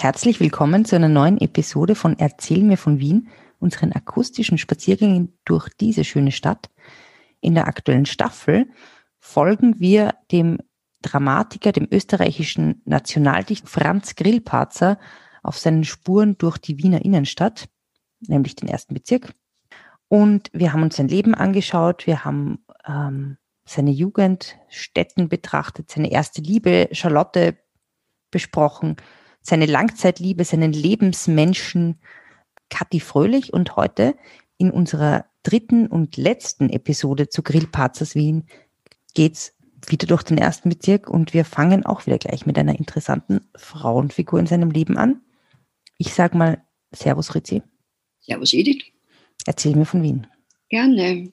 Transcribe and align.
Herzlich 0.00 0.38
willkommen 0.38 0.84
zu 0.84 0.94
einer 0.94 1.08
neuen 1.08 1.40
Episode 1.40 1.96
von 1.96 2.16
Erzähl 2.16 2.62
mir 2.62 2.78
von 2.78 3.00
Wien, 3.00 3.30
unseren 3.58 3.90
akustischen 3.92 4.56
Spaziergängen 4.56 5.36
durch 5.44 5.70
diese 5.70 6.04
schöne 6.04 6.30
Stadt. 6.30 6.70
In 7.40 7.56
der 7.56 7.66
aktuellen 7.66 8.06
Staffel 8.06 8.68
folgen 9.18 9.80
wir 9.80 10.14
dem 10.30 10.58
Dramatiker, 11.02 11.72
dem 11.72 11.88
österreichischen 11.90 12.80
Nationaldichter 12.84 13.66
Franz 13.66 14.14
Grillparzer 14.14 15.00
auf 15.42 15.58
seinen 15.58 15.82
Spuren 15.82 16.38
durch 16.38 16.58
die 16.58 16.78
Wiener 16.78 17.04
Innenstadt, 17.04 17.68
nämlich 18.20 18.54
den 18.54 18.68
ersten 18.68 18.94
Bezirk. 18.94 19.34
Und 20.06 20.48
wir 20.52 20.72
haben 20.72 20.84
uns 20.84 20.94
sein 20.94 21.08
Leben 21.08 21.34
angeschaut, 21.34 22.06
wir 22.06 22.24
haben 22.24 22.64
ähm, 22.86 23.36
seine 23.64 23.90
Jugendstätten 23.90 25.28
betrachtet, 25.28 25.90
seine 25.90 26.12
erste 26.12 26.40
Liebe, 26.40 26.88
Charlotte, 26.92 27.58
besprochen, 28.30 28.94
seine 29.48 29.66
Langzeitliebe, 29.66 30.44
seinen 30.44 30.72
Lebensmenschen 30.72 31.98
Kathi 32.70 33.00
Fröhlich 33.00 33.52
und 33.52 33.76
heute 33.76 34.14
in 34.58 34.70
unserer 34.70 35.24
dritten 35.42 35.86
und 35.86 36.16
letzten 36.16 36.68
Episode 36.68 37.28
zu 37.28 37.42
Grillparzers 37.42 38.14
Wien 38.14 38.44
geht's 39.14 39.54
wieder 39.86 40.06
durch 40.06 40.22
den 40.22 40.38
ersten 40.38 40.68
Bezirk 40.68 41.08
und 41.08 41.32
wir 41.32 41.44
fangen 41.44 41.86
auch 41.86 42.06
wieder 42.06 42.18
gleich 42.18 42.44
mit 42.44 42.58
einer 42.58 42.78
interessanten 42.78 43.40
Frauenfigur 43.56 44.38
in 44.38 44.46
seinem 44.46 44.70
Leben 44.70 44.98
an. 44.98 45.22
Ich 45.96 46.12
sag 46.12 46.34
mal 46.34 46.62
Servus 46.92 47.34
Ritzi. 47.34 47.62
Servus 48.20 48.52
Edith. 48.52 48.82
Erzähl 49.46 49.76
mir 49.76 49.86
von 49.86 50.02
Wien. 50.02 50.26
Gerne. 50.68 51.32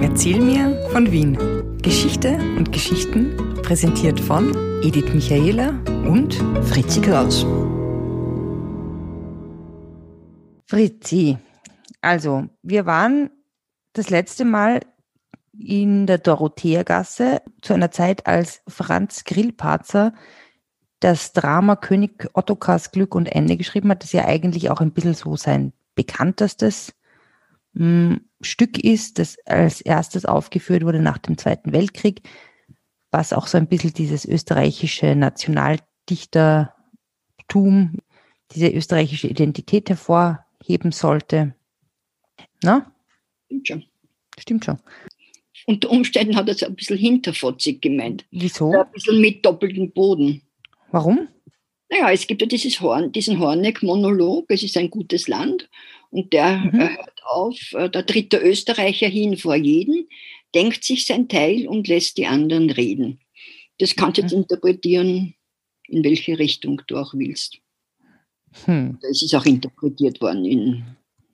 Erzähl 0.00 0.40
mir 0.40 0.88
von 0.92 1.10
Wien. 1.10 1.36
Geschichte 1.82 2.36
und 2.56 2.70
Geschichten 2.70 3.51
präsentiert 3.62 4.18
von 4.18 4.52
Edith 4.82 5.14
Michaela 5.14 5.70
und 6.04 6.34
Fritzi 6.64 7.00
Kraus. 7.00 7.46
Fritzi, 10.66 11.38
also 12.00 12.48
wir 12.62 12.86
waren 12.86 13.30
das 13.92 14.10
letzte 14.10 14.44
Mal 14.44 14.80
in 15.56 16.06
der 16.06 16.18
Dorotheergasse 16.18 17.42
zu 17.60 17.74
einer 17.74 17.90
Zeit, 17.90 18.26
als 18.26 18.62
Franz 18.66 19.24
Grillparzer 19.24 20.12
das 20.98 21.32
Drama 21.32 21.76
König 21.76 22.28
Ottokars 22.32 22.90
Glück 22.90 23.14
und 23.14 23.26
Ende 23.26 23.56
geschrieben 23.56 23.90
hat, 23.90 24.02
das 24.02 24.12
ja 24.12 24.24
eigentlich 24.24 24.70
auch 24.70 24.80
ein 24.80 24.92
bisschen 24.92 25.14
so 25.14 25.36
sein 25.36 25.72
bekanntestes 25.94 26.94
mh, 27.74 27.84
hm, 27.84 28.20
Stück 28.40 28.82
ist, 28.82 29.18
das 29.18 29.36
als 29.46 29.80
erstes 29.80 30.24
aufgeführt 30.24 30.84
wurde 30.84 31.00
nach 31.00 31.18
dem 31.18 31.38
Zweiten 31.38 31.72
Weltkrieg, 31.72 32.22
was 33.12 33.32
auch 33.32 33.46
so 33.46 33.58
ein 33.58 33.68
bisschen 33.68 33.92
dieses 33.92 34.24
österreichische 34.24 35.14
Nationaldichtertum, 35.14 37.98
diese 38.52 38.68
österreichische 38.68 39.28
Identität 39.28 39.90
hervorheben 39.90 40.90
sollte. 40.90 41.54
Na? 42.62 42.90
Stimmt 43.46 43.68
schon. 43.68 43.84
Stimmt 44.38 44.64
schon. 44.64 44.78
Unter 45.66 45.90
Umständen 45.90 46.34
hat 46.34 46.48
er 46.48 46.54
es 46.54 46.62
ein 46.62 46.74
bisschen 46.74 46.98
hinterfotzig 46.98 47.82
gemeint. 47.82 48.24
Wieso? 48.30 48.72
Ein 48.72 48.90
bisschen 48.92 49.20
mit 49.20 49.44
doppeltem 49.44 49.92
Boden. 49.92 50.42
Warum? 50.90 51.28
Naja, 51.90 52.10
es 52.10 52.26
gibt 52.26 52.40
ja 52.40 52.48
dieses 52.48 52.80
Horn, 52.80 53.12
diesen 53.12 53.38
Horneck-Monolog, 53.38 54.46
es 54.48 54.62
ist 54.62 54.78
ein 54.78 54.90
gutes 54.90 55.28
Land. 55.28 55.68
Und 56.10 56.32
der 56.32 56.56
mhm. 56.56 56.72
hört 56.72 57.22
auf, 57.24 57.72
äh, 57.72 57.90
da 57.90 58.02
tritt 58.02 58.32
der 58.32 58.44
Österreicher 58.44 59.08
hin 59.08 59.36
vor 59.36 59.54
jeden, 59.54 60.08
denkt 60.54 60.84
sich 60.84 61.06
sein 61.06 61.28
Teil 61.28 61.66
und 61.66 61.88
lässt 61.88 62.18
die 62.18 62.26
anderen 62.26 62.70
reden. 62.70 63.20
Das 63.78 63.96
kannst 63.96 64.18
du 64.18 64.22
mhm. 64.22 64.28
jetzt 64.28 64.34
interpretieren, 64.34 65.34
in 65.88 66.04
welche 66.04 66.38
Richtung 66.38 66.82
du 66.86 66.96
auch 66.96 67.14
willst. 67.14 67.58
Hm. 68.64 68.98
Es 69.10 69.22
ist 69.22 69.34
auch 69.34 69.46
interpretiert 69.46 70.20
worden 70.20 70.44
in 70.44 70.84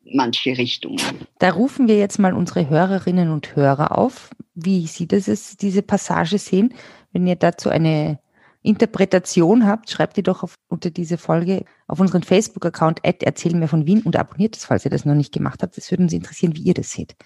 manche 0.04 0.56
Richtungen. 0.56 1.00
Da 1.38 1.50
rufen 1.50 1.88
wir 1.88 1.98
jetzt 1.98 2.18
mal 2.18 2.32
unsere 2.32 2.68
Hörerinnen 2.68 3.30
und 3.30 3.56
Hörer 3.56 3.98
auf, 3.98 4.30
wie 4.54 4.86
sie 4.86 5.06
das, 5.06 5.56
diese 5.56 5.82
Passage 5.82 6.38
sehen. 6.38 6.74
Wenn 7.12 7.26
ihr 7.26 7.36
dazu 7.36 7.68
eine 7.68 8.18
Interpretation 8.62 9.66
habt, 9.66 9.90
schreibt 9.90 10.16
die 10.16 10.22
doch 10.22 10.42
auf, 10.42 10.54
unter 10.68 10.90
diese 10.90 11.18
Folge 11.18 11.64
auf 11.86 12.00
unseren 12.00 12.22
Facebook-Account 12.22 13.00
erzähl 13.02 13.54
mir 13.54 13.68
von 13.68 13.86
Wien 13.86 14.02
und 14.02 14.16
abonniert 14.16 14.56
es, 14.56 14.64
falls 14.64 14.84
ihr 14.84 14.90
das 14.90 15.04
noch 15.04 15.14
nicht 15.14 15.32
gemacht 15.32 15.62
habt. 15.62 15.76
Es 15.78 15.90
würde 15.90 16.04
uns 16.04 16.12
interessieren, 16.12 16.56
wie 16.56 16.62
ihr 16.62 16.74
das 16.74 16.90
seht. 16.90 17.16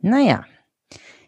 Naja, 0.00 0.44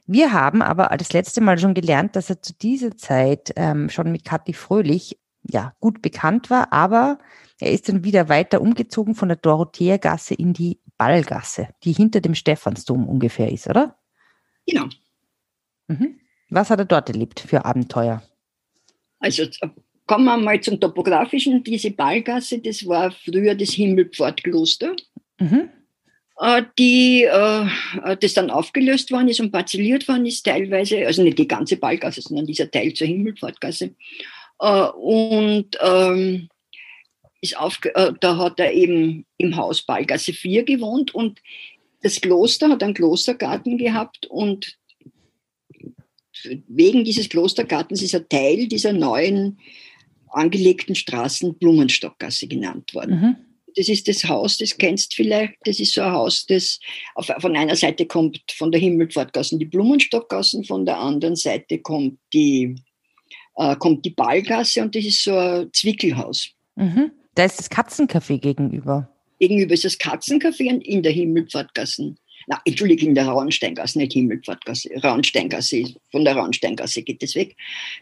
wir 0.06 0.32
haben 0.32 0.62
aber 0.62 0.88
das 0.96 1.12
letzte 1.12 1.40
Mal 1.40 1.58
schon 1.58 1.74
gelernt, 1.74 2.16
dass 2.16 2.30
er 2.30 2.42
zu 2.42 2.52
dieser 2.52 2.96
Zeit 2.96 3.52
ähm, 3.56 3.88
schon 3.90 4.10
mit 4.10 4.24
Kathi 4.24 4.52
Fröhlich 4.52 5.18
ja 5.48 5.74
gut 5.80 6.02
bekannt 6.02 6.50
war, 6.50 6.72
aber 6.72 7.18
er 7.60 7.72
ist 7.72 7.88
dann 7.88 8.04
wieder 8.04 8.28
weiter 8.28 8.60
umgezogen 8.60 9.14
von 9.14 9.28
der 9.28 9.36
Dorotheergasse 9.36 10.34
in 10.34 10.52
die 10.52 10.80
Ballgasse, 10.98 11.68
die 11.84 11.92
hinter 11.92 12.20
dem 12.20 12.34
Stephansdom 12.34 13.08
ungefähr 13.08 13.52
ist, 13.52 13.68
oder? 13.68 13.96
Genau. 14.66 14.86
Mhm. 15.88 16.20
Was 16.50 16.70
hat 16.70 16.80
er 16.80 16.84
dort 16.84 17.08
erlebt 17.08 17.40
für 17.40 17.64
Abenteuer? 17.64 18.22
Also 19.20 19.44
kommen 20.06 20.24
wir 20.24 20.36
mal 20.38 20.60
zum 20.60 20.80
Topografischen. 20.80 21.62
Diese 21.62 21.92
Ballgasse, 21.92 22.58
das 22.58 22.86
war 22.86 23.12
früher 23.12 23.54
das 23.54 23.70
Himmelpfortkloster, 23.70 24.96
mhm. 25.38 25.70
Äh, 26.40 26.62
die, 26.78 27.24
äh, 27.24 27.66
das 28.18 28.32
dann 28.32 28.48
aufgelöst 28.48 29.10
worden 29.10 29.28
ist 29.28 29.40
und 29.40 29.52
parzelliert 29.52 30.08
worden 30.08 30.24
ist 30.24 30.46
teilweise, 30.46 31.06
also 31.06 31.22
nicht 31.22 31.38
die 31.38 31.46
ganze 31.46 31.76
Ballgasse, 31.76 32.22
sondern 32.22 32.46
dieser 32.46 32.70
Teil 32.70 32.94
zur 32.94 33.06
Himmelpfortgasse. 33.06 33.94
Äh, 34.58 34.82
und 34.82 35.76
ähm, 35.82 36.48
ist 37.42 37.58
auf, 37.58 37.78
da 38.20 38.36
hat 38.38 38.58
er 38.58 38.72
eben 38.72 39.26
im 39.36 39.56
Haus 39.56 39.82
Ballgasse 39.82 40.32
4 40.32 40.64
gewohnt 40.64 41.14
und 41.14 41.40
das 42.02 42.20
Kloster 42.20 42.68
hat 42.68 42.82
einen 42.82 42.94
Klostergarten 42.94 43.78
gehabt 43.78 44.26
und 44.26 44.78
wegen 46.68 47.04
dieses 47.04 47.28
Klostergartens 47.28 48.02
ist 48.02 48.14
ein 48.14 48.28
Teil 48.28 48.66
dieser 48.66 48.92
neuen 48.92 49.58
angelegten 50.28 50.94
Straßen 50.94 51.54
Blumenstockgasse 51.54 52.46
genannt 52.46 52.94
worden. 52.94 53.20
Mhm. 53.20 53.36
Das 53.76 53.88
ist 53.88 54.08
das 54.08 54.24
Haus, 54.24 54.58
das 54.58 54.76
kennst 54.76 55.14
vielleicht. 55.14 55.54
Das 55.64 55.80
ist 55.80 55.94
so 55.94 56.02
ein 56.02 56.12
Haus, 56.12 56.46
das 56.46 56.80
auf, 57.14 57.30
von 57.38 57.56
einer 57.56 57.76
Seite 57.76 58.06
kommt 58.06 58.40
von 58.52 58.72
der 58.72 58.80
Himmelpfortgasse 58.80 59.58
die 59.58 59.64
Blumenstockgassen, 59.64 60.64
von 60.64 60.86
der 60.86 60.98
anderen 60.98 61.36
Seite 61.36 61.78
kommt 61.78 62.18
die, 62.32 62.76
äh, 63.56 63.76
kommt 63.76 64.04
die 64.04 64.10
Ballgasse 64.10 64.82
und 64.82 64.94
das 64.94 65.04
ist 65.04 65.24
so 65.24 65.36
ein 65.36 65.70
Zwickelhaus. 65.72 66.50
Mhm. 66.76 67.12
Da 67.34 67.44
ist 67.44 67.58
das 67.58 67.70
Katzencafé 67.70 68.38
gegenüber. 68.38 69.08
Gegenüber 69.38 69.74
ist 69.74 69.84
das 69.84 69.98
Katzencafé 69.98 70.70
und 70.70 70.86
in 70.86 71.02
der 71.02 71.12
Himmelpfortgasse 71.12 72.14
na, 72.46 72.60
Entschuldigung, 72.64 73.10
in 73.10 73.14
der 73.14 73.26
Rauensteingasse, 73.26 73.98
nicht 73.98 74.12
Himmelpfortgasse, 74.12 74.90
Rauensteingasse, 75.02 75.84
von 76.10 76.24
der 76.24 76.36
Rauensteingasse 76.36 77.02
geht 77.02 77.22
es 77.22 77.34
weg, 77.34 77.56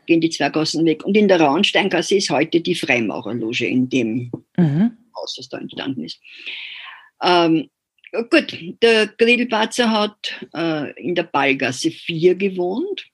gehen 0.06 0.21
die 0.21 0.31
zwei 0.31 0.49
Gassen 0.49 0.85
weg. 0.87 1.05
Und 1.05 1.17
in 1.17 1.29
der 1.29 1.41
Rauensteingasse 1.41 2.17
ist 2.17 2.31
heute 2.31 2.61
die 2.61 2.75
Freimaurerloge 2.75 3.67
in 3.67 3.89
dem 3.89 4.31
mhm. 4.56 4.93
Haus, 5.21 5.34
das 5.37 5.49
da 5.49 5.59
entstanden 5.59 6.05
ist. 6.05 6.21
Ähm, 7.23 7.69
gut, 8.31 8.56
der 8.83 9.06
Grillparzer 9.06 9.91
hat 9.91 10.47
äh, 10.55 10.93
in 11.01 11.15
der 11.15 11.25
Ballgasse 11.25 11.91
4 11.91 12.34
gewohnt. 12.37 13.06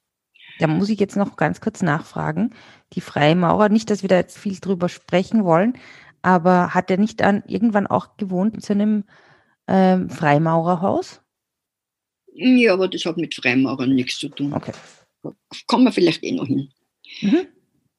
Da 0.58 0.66
muss 0.66 0.88
ich 0.88 1.00
jetzt 1.00 1.16
noch 1.16 1.36
ganz 1.36 1.60
kurz 1.60 1.82
nachfragen. 1.82 2.54
Die 2.92 3.00
Freimaurer, 3.00 3.68
nicht, 3.68 3.90
dass 3.90 4.02
wir 4.02 4.08
da 4.08 4.16
jetzt 4.16 4.38
viel 4.38 4.58
drüber 4.60 4.88
sprechen 4.88 5.44
wollen, 5.44 5.76
aber 6.22 6.74
hat 6.74 6.90
er 6.90 6.96
nicht 6.96 7.20
dann 7.20 7.42
irgendwann 7.46 7.86
auch 7.86 8.16
gewohnt 8.16 8.54
in 8.54 8.60
so 8.60 8.72
einem 8.72 9.04
ähm, 9.66 10.10
Freimaurerhaus? 10.10 11.20
Ja, 12.32 12.72
aber 12.72 12.88
das 12.88 13.04
hat 13.04 13.16
mit 13.16 13.34
Freimaurern 13.34 13.94
nichts 13.94 14.18
zu 14.18 14.28
tun. 14.28 14.52
Okay. 14.52 14.72
Kommen 15.66 15.84
wir 15.84 15.92
vielleicht 15.92 16.22
eh 16.22 16.32
noch 16.32 16.46
hin. 16.46 16.70
Mhm. 17.20 17.46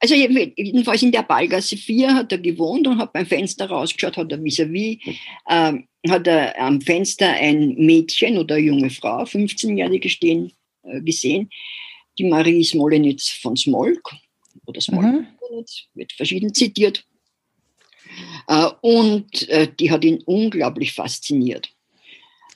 Also 0.05 0.13
jedenfalls 0.13 1.01
in 1.01 1.11
der 1.11 1.23
Ballgasse 1.23 1.77
4 1.77 2.13
hat 2.13 2.31
er 2.31 2.37
gewohnt 2.37 2.85
und 2.85 2.99
hat 2.99 3.11
beim 3.11 3.25
Fenster 3.25 3.65
rausgeschaut, 3.65 4.17
hat 4.17 4.31
er 4.31 4.37
vis-à-vis, 4.37 4.99
-vis, 4.99 5.15
äh, 5.47 6.11
hat 6.11 6.27
er 6.27 6.61
am 6.61 6.79
Fenster 6.79 7.27
ein 7.27 7.73
Mädchen 7.73 8.37
oder 8.37 8.53
eine 8.53 8.65
junge 8.65 8.91
Frau, 8.91 9.23
15-Jährige 9.23 10.07
stehen, 10.07 10.51
äh, 10.83 11.01
gesehen, 11.01 11.49
die 12.19 12.25
Marie 12.25 12.63
Smolenitz 12.63 13.29
von 13.29 13.57
Smolk 13.57 14.11
oder 14.67 14.79
Smolk, 14.79 15.05
mhm. 15.05 15.25
wird 15.95 16.11
verschieden 16.11 16.53
zitiert. 16.53 17.03
Äh, 18.47 18.69
und 18.81 19.49
äh, 19.49 19.67
die 19.79 19.89
hat 19.89 20.05
ihn 20.05 20.21
unglaublich 20.25 20.93
fasziniert. 20.93 21.71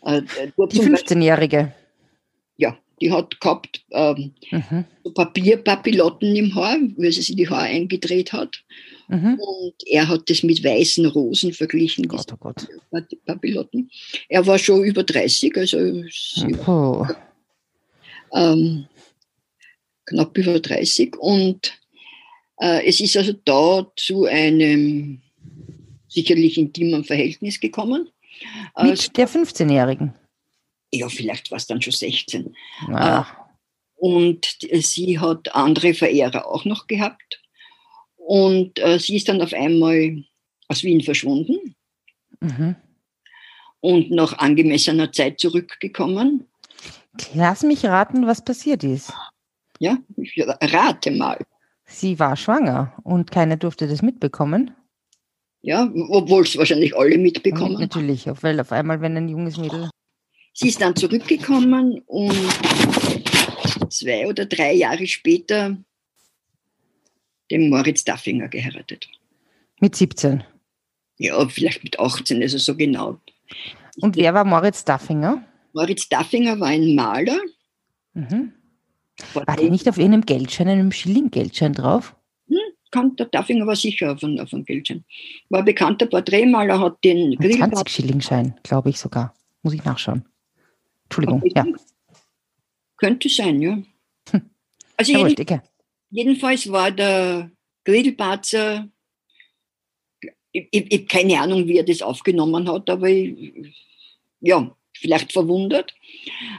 Äh, 0.04 0.22
die 0.22 0.82
15-Jährige? 0.82 1.74
Die 3.02 3.12
hat 3.12 3.40
gehabt 3.40 3.84
ähm, 3.92 4.34
mhm. 4.52 4.86
so 5.04 5.12
Papierpapillotten 5.12 6.36
im 6.36 6.54
Haar, 6.56 6.78
weil 6.98 7.12
sie 7.12 7.22
sich 7.22 7.36
die 7.36 7.50
Haare 7.50 7.64
eingedreht 7.64 8.34
hat. 8.34 8.64
Mhm. 9.08 9.40
Und 9.40 9.74
er 9.88 10.08
hat 10.08 10.30
das 10.30 10.44
mit 10.44 10.64
weißen 10.64 11.06
Rosen 11.08 11.54
verglichen. 11.54 12.08
Gott, 12.08 12.28
oh 12.32 12.38
Gott. 12.40 12.68
Papillotten. 13.26 13.90
Er 14.28 14.46
war 14.46 14.60
schon 14.60 14.84
über 14.84 15.04
30, 15.04 15.56
also 15.58 16.04
oh. 16.68 17.06
ähm, 18.34 18.86
knapp 20.06 20.38
über 20.38 20.60
30. 20.60 21.16
Und 21.18 21.80
Äh, 22.60 22.86
es 22.88 23.00
ist 23.00 23.16
also 23.18 23.34
da 23.46 23.88
zu 23.96 24.26
einem 24.26 25.22
sicherlich 26.08 26.58
intimen 26.58 27.04
Verhältnis 27.04 27.60
gekommen. 27.60 28.10
Mit 28.82 29.18
der 29.18 29.28
15-Jährigen? 29.28 30.14
Ja, 30.92 31.08
vielleicht 31.10 31.52
war 31.52 31.58
es 31.58 31.68
dann 31.68 31.82
schon 31.82 31.94
16. 31.94 32.56
Ah. 32.88 33.26
Und 33.96 34.58
sie 34.72 35.20
hat 35.20 35.54
andere 35.54 35.94
Verehrer 35.94 36.48
auch 36.48 36.66
noch 36.66 36.88
gehabt. 36.88 37.42
Und 38.16 38.80
sie 38.98 39.16
ist 39.18 39.28
dann 39.28 39.42
auf 39.42 39.54
einmal 39.54 40.24
aus 40.68 40.84
Wien 40.84 41.02
verschwunden. 41.02 41.76
Mhm. 42.40 42.76
Und 43.82 44.12
nach 44.12 44.38
angemessener 44.38 45.12
Zeit 45.12 45.40
zurückgekommen. 45.40 46.46
Lass 47.34 47.64
mich 47.64 47.86
raten, 47.86 48.28
was 48.28 48.44
passiert 48.44 48.84
ist. 48.84 49.14
Ja, 49.80 49.98
ich 50.18 50.36
rate 50.62 51.12
mal. 51.12 51.40
Sie 51.86 52.20
war 52.20 52.36
schwanger 52.36 52.94
und 53.04 53.32
keiner 53.32 53.58
durfte 53.58 53.88
das 53.88 54.02
mitbekommen. 54.02 54.72
Ja, 55.62 55.92
obwohl 56.10 56.44
es 56.44 56.56
wahrscheinlich 56.58 56.96
alle 56.96 57.18
mitbekommen. 57.18 57.76
Und 57.76 57.82
natürlich, 57.82 58.28
weil 58.28 58.60
auf 58.60 58.72
einmal, 58.72 59.02
wenn 59.02 59.18
ein 59.18 59.28
junges 59.28 59.58
Mädel. 59.58 59.90
Sie 60.54 60.68
ist 60.68 60.82
dann 60.82 60.96
zurückgekommen 60.96 62.02
und 62.06 62.34
zwei 63.90 64.28
oder 64.28 64.46
drei 64.46 64.74
Jahre 64.74 65.08
später 65.08 65.78
den 67.52 67.70
Moritz 67.70 68.04
Daffinger 68.04 68.48
geheiratet. 68.48 69.08
Mit 69.80 69.96
17? 69.96 70.44
Ja, 71.18 71.48
vielleicht 71.48 71.84
mit 71.84 72.00
18, 72.00 72.42
also 72.42 72.58
so 72.58 72.76
genau. 72.76 73.20
Und 74.02 74.16
wer 74.16 74.34
war 74.34 74.46
Moritz 74.46 74.86
Daffinger? 74.86 75.44
Moritz 75.74 76.08
Daffinger 76.08 76.60
war 76.60 76.68
ein 76.68 76.96
Maler. 76.96 77.40
Mhm. 78.14 78.54
War 79.34 79.56
der 79.56 79.70
nicht 79.70 79.88
auf 79.90 79.98
irgendeinem 79.98 80.26
Geldschein, 80.26 80.70
einem 80.70 80.92
Schilling-Geldschein 80.92 81.74
drauf? 81.74 82.16
Hm, 82.48 82.58
kann, 82.92 83.16
der 83.18 83.26
Daffinger 83.28 83.68
war 83.68 83.76
sicher 83.76 84.14
auf 84.14 84.24
einem, 84.24 84.40
auf 84.40 84.54
einem 84.54 84.64
Geldschein. 84.64 85.04
War 85.50 85.60
ein 85.60 85.66
bekannter 85.66 86.06
Porträtmaler, 86.06 86.80
hat 86.80 87.04
den 87.04 87.36
Grill. 87.36 87.58
20 87.58 87.90
Schillingschein, 87.90 88.56
glaube 88.64 88.90
ich 88.90 89.00
sogar. 89.00 89.34
Muss 89.62 89.74
ich 89.74 89.84
nachschauen. 89.84 90.26
Entschuldigung, 91.10 91.42
okay. 91.44 91.54
ja. 91.56 91.66
Könnte 92.98 93.30
sein, 93.30 93.62
ja. 93.62 93.82
Hm. 94.32 94.50
Also 94.98 95.12
jeden, 95.12 95.38
wurscht, 95.38 95.62
jedenfalls 96.10 96.72
war 96.72 96.92
der 96.92 97.52
Grillparzer 97.86 98.90
ich, 100.52 100.68
ich, 100.72 100.86
ich 100.92 101.00
habe 101.00 101.06
keine 101.06 101.40
Ahnung, 101.40 101.68
wie 101.68 101.78
er 101.78 101.84
das 101.84 102.02
aufgenommen 102.02 102.68
hat, 102.70 102.90
aber 102.90 103.10
ich, 103.10 103.54
ja, 104.42 104.76
vielleicht 104.94 105.32
verwundert. 105.32 105.94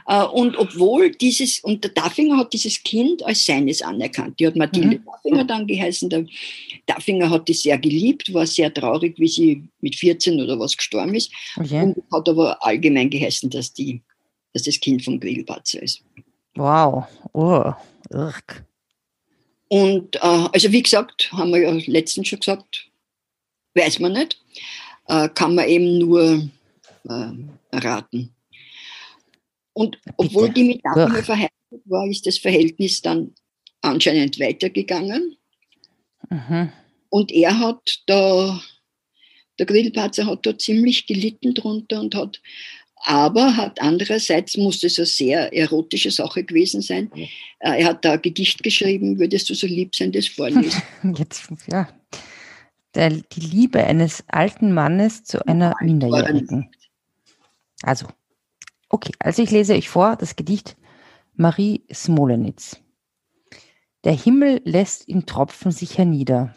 Äh, 0.07 0.23
und 0.23 0.57
obwohl 0.57 1.11
dieses, 1.11 1.59
und 1.59 1.83
der 1.83 1.91
Daffinger 1.91 2.37
hat 2.37 2.53
dieses 2.53 2.81
Kind 2.81 3.23
als 3.23 3.45
seines 3.45 3.81
anerkannt. 3.81 4.39
Die 4.39 4.47
hat 4.47 4.55
Mathilde 4.55 4.99
mhm. 4.99 5.05
Daffinger 5.05 5.45
dann 5.45 5.67
geheißen. 5.67 6.09
Der 6.09 6.25
Daffinger 6.85 7.29
hat 7.29 7.47
die 7.47 7.53
sehr 7.53 7.77
geliebt, 7.77 8.33
war 8.33 8.47
sehr 8.47 8.73
traurig, 8.73 9.19
wie 9.19 9.27
sie 9.27 9.63
mit 9.81 9.95
14 9.95 10.41
oder 10.41 10.59
was 10.59 10.77
gestorben 10.77 11.13
ist. 11.13 11.31
Okay. 11.57 11.81
Und 11.83 11.97
hat 12.11 12.29
aber 12.29 12.63
allgemein 12.65 13.09
geheißen, 13.09 13.49
dass, 13.49 13.73
die, 13.73 14.01
dass 14.53 14.63
das 14.63 14.79
Kind 14.79 15.03
vom 15.03 15.19
Grillpatzer 15.19 15.81
ist. 15.81 16.03
Wow. 16.55 17.05
Oh. 17.33 17.73
Irk. 18.09 18.65
Und 19.69 20.15
äh, 20.17 20.19
also 20.19 20.71
wie 20.71 20.83
gesagt, 20.83 21.31
haben 21.31 21.51
wir 21.51 21.61
ja 21.61 21.71
letztens 21.85 22.27
schon 22.27 22.39
gesagt, 22.39 22.89
weiß 23.73 23.99
man 23.99 24.13
nicht, 24.13 24.41
äh, 25.07 25.29
kann 25.29 25.55
man 25.55 25.67
eben 25.67 25.97
nur 25.97 26.49
äh, 27.05 27.31
raten. 27.71 28.35
Und 29.73 29.97
obwohl 30.17 30.49
Bitte. 30.49 30.53
die 30.55 30.63
mit 30.65 30.81
Daphne 30.85 31.23
verheiratet 31.23 31.81
war, 31.85 32.05
ist 32.07 32.27
das 32.27 32.37
Verhältnis 32.37 33.01
dann 33.01 33.33
anscheinend 33.81 34.39
weitergegangen. 34.39 35.37
Mhm. 36.29 36.71
Und 37.09 37.31
er 37.31 37.57
hat 37.57 38.03
da, 38.07 38.61
der 39.57 39.65
Grillparzer 39.65 40.25
hat 40.25 40.45
da 40.45 40.57
ziemlich 40.57 41.07
gelitten 41.07 41.53
drunter 41.53 42.01
und 42.01 42.13
hat, 42.15 42.41
aber 43.03 43.55
hat 43.57 43.81
andererseits, 43.81 44.57
muss 44.57 44.83
es 44.83 44.97
eine 44.99 45.05
sehr 45.05 45.53
erotische 45.53 46.11
Sache 46.11 46.43
gewesen 46.43 46.81
sein. 46.81 47.11
Äh, 47.59 47.81
er 47.81 47.85
hat 47.85 48.05
da 48.05 48.13
ein 48.13 48.21
Gedicht 48.21 48.63
geschrieben, 48.63 49.19
würdest 49.19 49.49
du 49.49 49.53
so 49.53 49.67
lieb 49.67 49.95
sein, 49.95 50.11
das 50.11 50.27
vorlesen? 50.27 50.81
Jetzt, 51.17 51.49
ja 51.71 51.87
der, 52.95 53.09
die 53.09 53.39
Liebe 53.39 53.83
eines 53.83 54.23
alten 54.27 54.73
Mannes 54.73 55.23
zu 55.23 55.45
einer 55.47 55.73
Minderjährigen. 55.81 56.69
Also, 57.83 58.07
okay, 58.89 59.11
also 59.19 59.41
ich 59.41 59.51
lese 59.51 59.73
euch 59.73 59.89
vor 59.89 60.15
das 60.15 60.35
Gedicht 60.35 60.77
Marie 61.33 61.83
Smolenitz. 61.91 62.81
Der 64.03 64.13
Himmel 64.13 64.61
lässt 64.65 65.07
in 65.07 65.25
Tropfen 65.25 65.71
sich 65.71 65.97
hernieder, 65.97 66.55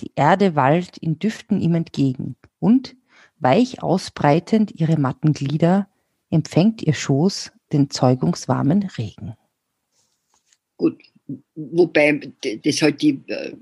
die 0.00 0.12
Erde 0.14 0.56
wallt 0.56 0.96
in 0.98 1.18
Düften 1.18 1.60
ihm 1.60 1.74
entgegen 1.74 2.36
und, 2.58 2.96
weich 3.44 3.82
ausbreitend 3.82 4.72
ihre 4.72 4.98
matten 4.98 5.32
Glieder, 5.32 5.88
empfängt 6.30 6.82
ihr 6.82 6.94
Schoß 6.94 7.52
den 7.72 7.90
zeugungswarmen 7.90 8.82
Regen. 8.98 9.34
Gut, 10.76 11.00
wobei 11.54 12.32
das 12.64 12.82
halt 12.82 13.00
die 13.00 13.22
äh, 13.28 13.56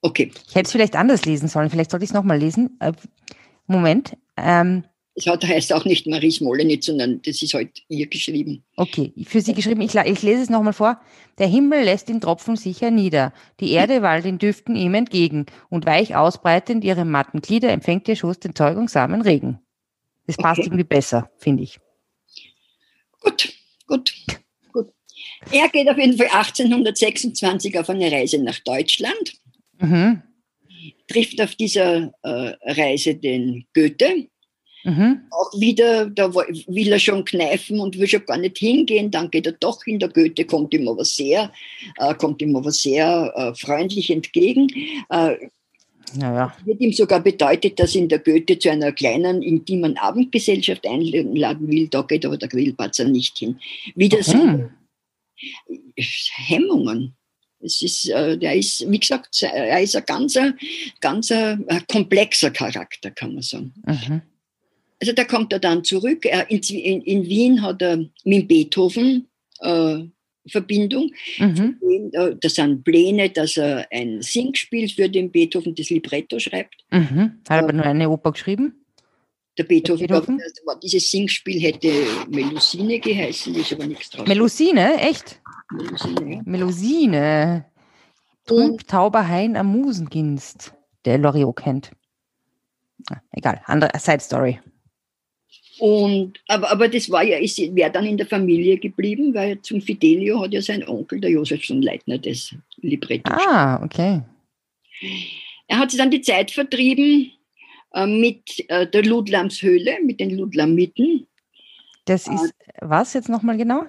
Okay. 0.00 0.30
Ich 0.48 0.54
hätte 0.54 0.66
es 0.66 0.72
vielleicht 0.72 0.96
anders 0.96 1.24
lesen 1.24 1.48
sollen. 1.48 1.70
Vielleicht 1.70 1.90
sollte 1.90 2.04
ich 2.04 2.10
es 2.10 2.14
nochmal 2.14 2.38
lesen. 2.38 2.76
Äh, 2.80 2.92
Moment. 3.66 4.16
Ähm, 4.36 4.84
es 5.18 5.26
heißt 5.26 5.72
auch 5.72 5.84
nicht 5.84 6.06
Marie 6.06 6.30
Smolenitz, 6.30 6.86
sondern 6.86 7.20
das 7.22 7.42
ist 7.42 7.54
halt 7.54 7.82
ihr 7.88 8.06
geschrieben. 8.06 8.64
Okay, 8.76 9.12
für 9.24 9.40
Sie 9.40 9.52
geschrieben. 9.52 9.80
Ich, 9.80 9.94
ich 9.94 10.22
lese 10.22 10.42
es 10.42 10.50
nochmal 10.50 10.72
vor. 10.72 11.00
Der 11.38 11.46
Himmel 11.46 11.84
lässt 11.84 12.08
in 12.08 12.20
Tropfen 12.20 12.56
sicher 12.56 12.90
nieder. 12.90 13.32
Die 13.60 13.72
Erde 13.72 14.02
wallt 14.02 14.24
in 14.24 14.38
Düften 14.38 14.76
ihm 14.76 14.94
entgegen. 14.94 15.46
Und 15.68 15.86
weich 15.86 16.16
ausbreitend 16.16 16.84
ihre 16.84 17.04
matten 17.04 17.40
Glieder 17.40 17.70
empfängt 17.70 18.08
ihr 18.08 18.16
Schoß 18.16 18.40
den 18.40 18.54
zeugungsamen 18.54 19.22
Regen. 19.22 19.58
Das 20.26 20.36
passt 20.36 20.60
okay. 20.60 20.68
irgendwie 20.68 20.84
besser, 20.84 21.30
finde 21.38 21.64
ich. 21.64 21.78
Gut, 23.20 23.52
gut, 23.86 24.14
gut. 24.72 24.88
Er 25.50 25.68
geht 25.68 25.88
auf 25.88 25.98
jeden 25.98 26.16
Fall 26.16 26.28
1826 26.28 27.78
auf 27.78 27.90
eine 27.90 28.10
Reise 28.10 28.42
nach 28.42 28.58
Deutschland 28.60 29.38
Mhm. 29.80 30.22
Trifft 31.08 31.40
auf 31.40 31.54
dieser 31.54 32.12
äh, 32.22 32.54
Reise 32.62 33.14
den 33.14 33.66
Goethe. 33.74 34.28
Mhm. 34.88 35.20
Auch 35.30 35.52
wieder, 35.60 36.08
da 36.08 36.34
will 36.34 36.92
er 36.92 36.98
schon 36.98 37.24
kneifen 37.24 37.78
und 37.78 37.98
will 37.98 38.08
schon 38.08 38.24
gar 38.24 38.38
nicht 38.38 38.56
hingehen, 38.56 39.10
dann 39.10 39.30
geht 39.30 39.46
er 39.46 39.52
doch 39.52 39.84
hin. 39.84 39.98
Der 39.98 40.08
Goethe 40.08 40.46
kommt 40.46 40.72
ihm 40.72 40.88
aber 40.88 41.04
sehr, 41.04 41.52
äh, 41.98 42.14
kommt 42.14 42.40
ihm 42.40 42.56
aber 42.56 42.72
sehr 42.72 43.32
äh, 43.36 43.54
freundlich 43.54 44.08
entgegen. 44.10 44.68
Äh, 45.10 45.36
naja. 46.14 46.56
Wird 46.64 46.80
ihm 46.80 46.92
sogar 46.94 47.20
bedeutet, 47.20 47.78
dass 47.78 47.94
ihn 47.94 48.08
der 48.08 48.20
Goethe 48.20 48.58
zu 48.58 48.70
einer 48.70 48.92
kleinen, 48.92 49.42
intimen 49.42 49.98
Abendgesellschaft 49.98 50.86
einladen 50.86 51.68
will. 51.68 51.88
Da 51.88 52.00
geht 52.00 52.24
aber 52.24 52.38
der 52.38 52.48
Grillpatzer 52.48 53.04
nicht 53.04 53.36
hin. 53.36 53.58
Wieder 53.94 54.18
mhm. 54.26 54.70
Hemmungen. 56.46 57.14
Es 57.60 57.82
ist, 57.82 58.08
äh, 58.08 58.38
der 58.38 58.54
ist, 58.54 58.90
wie 58.90 59.00
gesagt, 59.00 59.42
er 59.42 59.82
ist 59.82 59.96
ein 59.96 60.04
ganzer, 60.06 60.54
ganzer 61.00 61.58
äh, 61.66 61.80
komplexer 61.92 62.50
Charakter, 62.52 63.10
kann 63.10 63.34
man 63.34 63.42
sagen. 63.42 63.74
Mhm. 63.84 64.22
Also 65.00 65.12
da 65.12 65.24
kommt 65.24 65.52
er 65.52 65.60
dann 65.60 65.84
zurück. 65.84 66.24
Er, 66.24 66.50
in, 66.50 66.60
in, 66.60 67.02
in, 67.02 67.24
Wien 67.24 67.62
hat 67.62 67.82
er 67.82 68.04
mit 68.24 68.48
Beethoven 68.48 69.28
äh, 69.60 70.00
Verbindung. 70.48 71.10
Mhm. 71.38 72.10
Äh, 72.12 72.34
das 72.40 72.54
sind 72.54 72.84
Pläne, 72.84 73.30
dass 73.30 73.56
er 73.56 73.86
ein 73.90 74.22
Singspiel 74.22 74.88
für 74.88 75.08
den 75.08 75.30
Beethoven, 75.30 75.74
das 75.74 75.90
Libretto 75.90 76.38
schreibt. 76.38 76.84
Mhm. 76.90 77.40
Hat 77.48 77.50
er 77.50 77.58
aber 77.58 77.72
nur 77.72 77.84
eine 77.84 78.10
Oper 78.10 78.32
geschrieben? 78.32 78.84
Der 79.56 79.64
Beethoven, 79.64 80.06
der 80.06 80.14
Beethoven? 80.14 80.40
Glaub, 80.64 80.80
dieses 80.80 81.10
Singspiel 81.10 81.60
hätte 81.60 81.92
Melusine 82.28 82.98
geheißen, 82.98 83.54
ist 83.54 83.72
aber 83.72 83.86
nichts 83.86 84.10
drauf. 84.10 84.26
Melusine, 84.26 85.00
echt? 85.00 85.40
Melusine. 85.72 86.42
Melusine. 86.44 87.64
Trüb 88.46 88.86
Tauber 88.86 89.28
Hain 89.28 89.56
am 89.56 89.66
Musenginst, 89.66 90.72
der 91.04 91.18
Loriot 91.18 91.56
kennt. 91.56 91.90
Ah, 93.10 93.20
egal, 93.32 93.60
andere 93.66 93.90
Side 93.98 94.20
Story. 94.20 94.58
Und, 95.78 96.40
aber, 96.48 96.70
aber 96.70 96.88
das 96.88 97.10
war 97.10 97.22
ja, 97.22 97.38
wäre 97.38 97.90
dann 97.90 98.06
in 98.06 98.16
der 98.16 98.26
Familie 98.26 98.78
geblieben, 98.78 99.32
weil 99.34 99.60
zum 99.62 99.80
Fidelio 99.80 100.40
hat 100.40 100.52
ja 100.52 100.60
sein 100.60 100.86
Onkel, 100.86 101.20
der 101.20 101.30
Josef 101.30 101.64
von 101.64 101.82
Leitner, 101.82 102.18
das 102.18 102.54
Libretto. 102.80 103.30
Ah, 103.32 103.82
okay. 103.82 104.22
Er 105.68 105.78
hat 105.78 105.90
sich 105.90 105.98
dann 105.98 106.10
die 106.10 106.22
Zeit 106.22 106.50
vertrieben 106.50 107.30
äh, 107.94 108.06
mit 108.06 108.68
äh, 108.68 108.86
der 108.86 109.04
Ludlamshöhle, 109.04 109.98
mit 110.04 110.20
den 110.20 110.36
Ludlamiten. 110.36 111.26
Das 112.06 112.26
ist 112.26 112.54
äh, 112.66 112.72
was 112.80 113.14
jetzt 113.14 113.28
nochmal 113.28 113.56
genau? 113.56 113.84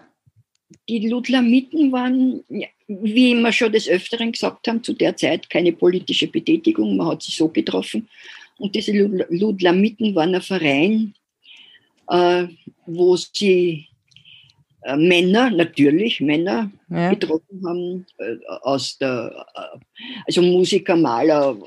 die 0.88 1.08
Ludlamiten 1.08 1.91
waren, 1.91 2.43
wie 2.88 3.34
wir 3.36 3.51
schon 3.51 3.72
des 3.72 3.88
Öfteren 3.88 4.31
gesagt 4.31 4.67
haben, 4.67 4.84
zu 4.84 4.93
der 4.93 5.15
Zeit 5.15 5.50
keine 5.50 5.72
politische 5.72 6.27
Betätigung, 6.27 6.98
man 6.98 7.08
hat 7.08 7.24
sich 7.24 7.36
so 7.36 7.48
getroffen. 7.48 8.08
Und 8.58 8.75
diese 8.75 8.91
Ludlamiten 8.91 10.15
waren 10.15 10.36
ein 10.36 10.41
Verein, 10.41 11.13
äh, 12.10 12.48
wo 12.86 13.16
sie 13.16 13.88
äh, 14.82 14.96
Männer, 14.96 15.50
natürlich 15.51 16.22
Männer 16.22 16.72
ja. 16.89 17.12
getroffen 17.12 17.62
haben, 17.66 18.06
äh, 18.18 18.38
aus 18.62 18.98
der, 18.98 19.46
äh, 19.56 19.78
also 20.25 20.42
Musiker, 20.42 20.96
Maler, 20.96 21.58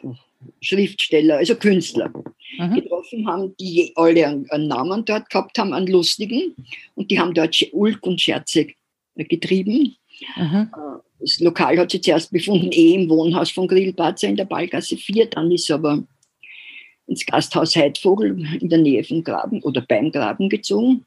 Schriftsteller, 0.61 1.37
also 1.37 1.55
Künstler 1.55 2.13
mhm. 2.59 2.75
getroffen 2.75 3.27
haben, 3.27 3.55
die 3.59 3.93
alle 3.95 4.27
einen, 4.27 4.69
Namen 4.69 5.05
dort 5.05 5.31
gehabt 5.31 5.59
haben, 5.59 5.73
einen 5.73 5.87
lustigen. 5.87 6.57
Und 6.95 7.11
die 7.11 7.19
haben 7.19 7.35
dort 7.35 7.57
Ulk 7.73 8.05
und 8.07 8.21
Scherze 8.21 8.69
getrieben. 9.17 9.97
Mhm. 10.37 10.71
Äh, 10.75 10.99
das 11.21 11.39
Lokal 11.39 11.79
hat 11.79 11.93
sich 11.93 12.03
zuerst 12.03 12.33
befunden, 12.33 12.71
eh 12.73 12.95
im 12.95 13.09
Wohnhaus 13.09 13.51
von 13.51 13.69
Grillparzer 13.69 14.29
in 14.29 14.37
der 14.37 14.45
Ballgasse 14.45 14.97
4. 14.97 15.27
Dann 15.27 15.53
ist 15.53 15.71
aber 15.71 16.03
ins 17.07 17.27
Gasthaus 17.27 17.77
Heidvogel 17.77 18.47
in 18.61 18.69
der 18.69 18.79
Nähe 18.79 19.05
vom 19.05 19.23
Graben 19.25 19.63
oder 19.63 19.83
beim 19.83 20.11
Graben 20.11 20.49
gezogen. 20.49 21.05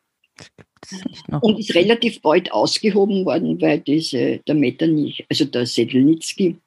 Und 1.42 1.60
ist 1.60 1.74
relativ 1.74 2.22
bald 2.22 2.52
ausgehoben 2.52 3.26
worden, 3.26 3.60
weil 3.62 3.80
diese, 3.80 4.40
der 4.40 4.56
Metternich, 4.56 5.26
also 5.30 5.46
der 5.46 5.66
Sedlnitzki, 5.66 6.58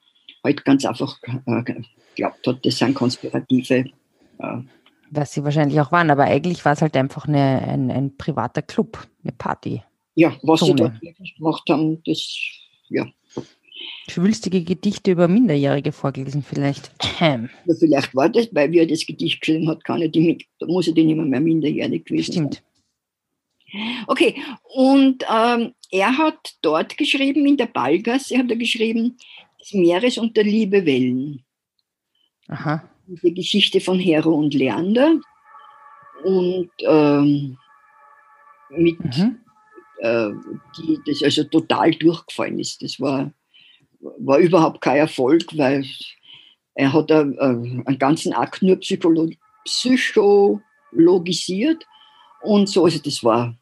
halt 0.43 0.65
ganz 0.65 0.85
einfach 0.85 1.19
äh, 1.47 1.75
glaubt 2.17 2.47
hat, 2.47 2.65
das 2.65 2.79
sind 2.79 2.95
konspirative. 2.95 3.85
Äh, 4.39 4.59
Was 5.11 5.33
sie 5.33 5.45
wahrscheinlich 5.45 5.81
auch 5.81 5.93
waren, 5.93 6.11
aber 6.11 6.25
eigentlich 6.25 6.65
war 6.65 6.73
es 6.73 6.83
halt 6.83 6.97
einfach 6.97 7.29
eine, 7.29 7.63
ein, 7.63 7.91
ein 7.91 8.17
privater 8.17 8.63
Club, 8.63 9.07
eine 9.23 9.33
Party. 9.33 9.83
Ja, 10.15 10.37
was 10.43 10.61
Zone. 10.61 10.73
sie 10.73 10.77
dort 10.77 11.03
wirklich 11.03 11.37
gemacht 11.37 11.63
haben, 11.69 12.03
das, 12.05 12.37
ja. 12.89 13.07
Schwülstige 14.09 14.63
Gedichte 14.63 15.13
über 15.13 15.29
Minderjährige 15.29 15.93
vorgelesen, 15.93 16.43
vielleicht. 16.43 16.91
Ja, 17.21 17.41
vielleicht 17.79 18.15
war 18.15 18.29
das, 18.29 18.49
weil 18.53 18.71
wir 18.73 18.87
das 18.87 19.05
Gedicht 19.05 19.41
geschrieben 19.41 19.69
hat, 19.69 19.85
kann 19.85 20.01
er 20.01 20.09
die 20.09 20.21
mit, 20.21 20.47
muss 20.67 20.87
er 20.87 20.95
die 20.95 21.05
nicht 21.05 21.17
mehr 21.17 21.41
minderjährig 21.41 22.05
gewesen 22.05 22.33
Stimmt. 22.33 22.55
Sein. 22.55 22.63
Okay, 24.07 24.35
und 24.75 25.25
ähm, 25.31 25.75
er 25.91 26.17
hat 26.17 26.55
dort 26.63 26.97
geschrieben, 26.97 27.47
in 27.47 27.57
der 27.57 27.67
Ballgasse 27.67 28.39
hat 28.39 28.51
er 28.51 28.57
geschrieben, 28.57 29.19
des 29.61 29.75
Meeres 29.75 30.19
und 30.19 30.37
der 30.37 30.45
Liebe 30.45 30.87
Wellen. 30.87 31.45
Aha. 32.49 32.89
Die 33.07 33.35
Geschichte 33.35 33.81
von 33.81 33.99
Hero 33.99 34.35
und 34.35 34.55
Leander. 34.55 35.21
Und 36.25 36.71
ähm, 36.81 37.57
mit, 38.71 38.99
mhm. 39.01 39.41
äh, 39.99 40.31
die 40.79 40.99
das 41.07 41.23
also 41.23 41.45
total 41.45 41.93
durchgefallen 41.93 42.59
ist. 42.59 42.83
Das 42.83 42.99
war, 43.01 43.33
war 44.01 44.39
überhaupt 44.39 44.81
kein 44.81 44.99
Erfolg, 44.99 45.45
weil 45.57 45.85
er 46.75 46.93
hat 46.93 47.11
äh, 47.11 47.15
einen 47.15 47.99
ganzen 47.99 48.33
Akt 48.33 48.63
nur 48.63 48.77
psycholo 48.77 49.29
psychologisiert 49.65 51.85
und 52.43 52.69
so. 52.69 52.85
Also 52.85 53.01
das 53.01 53.25
war, 53.25 53.57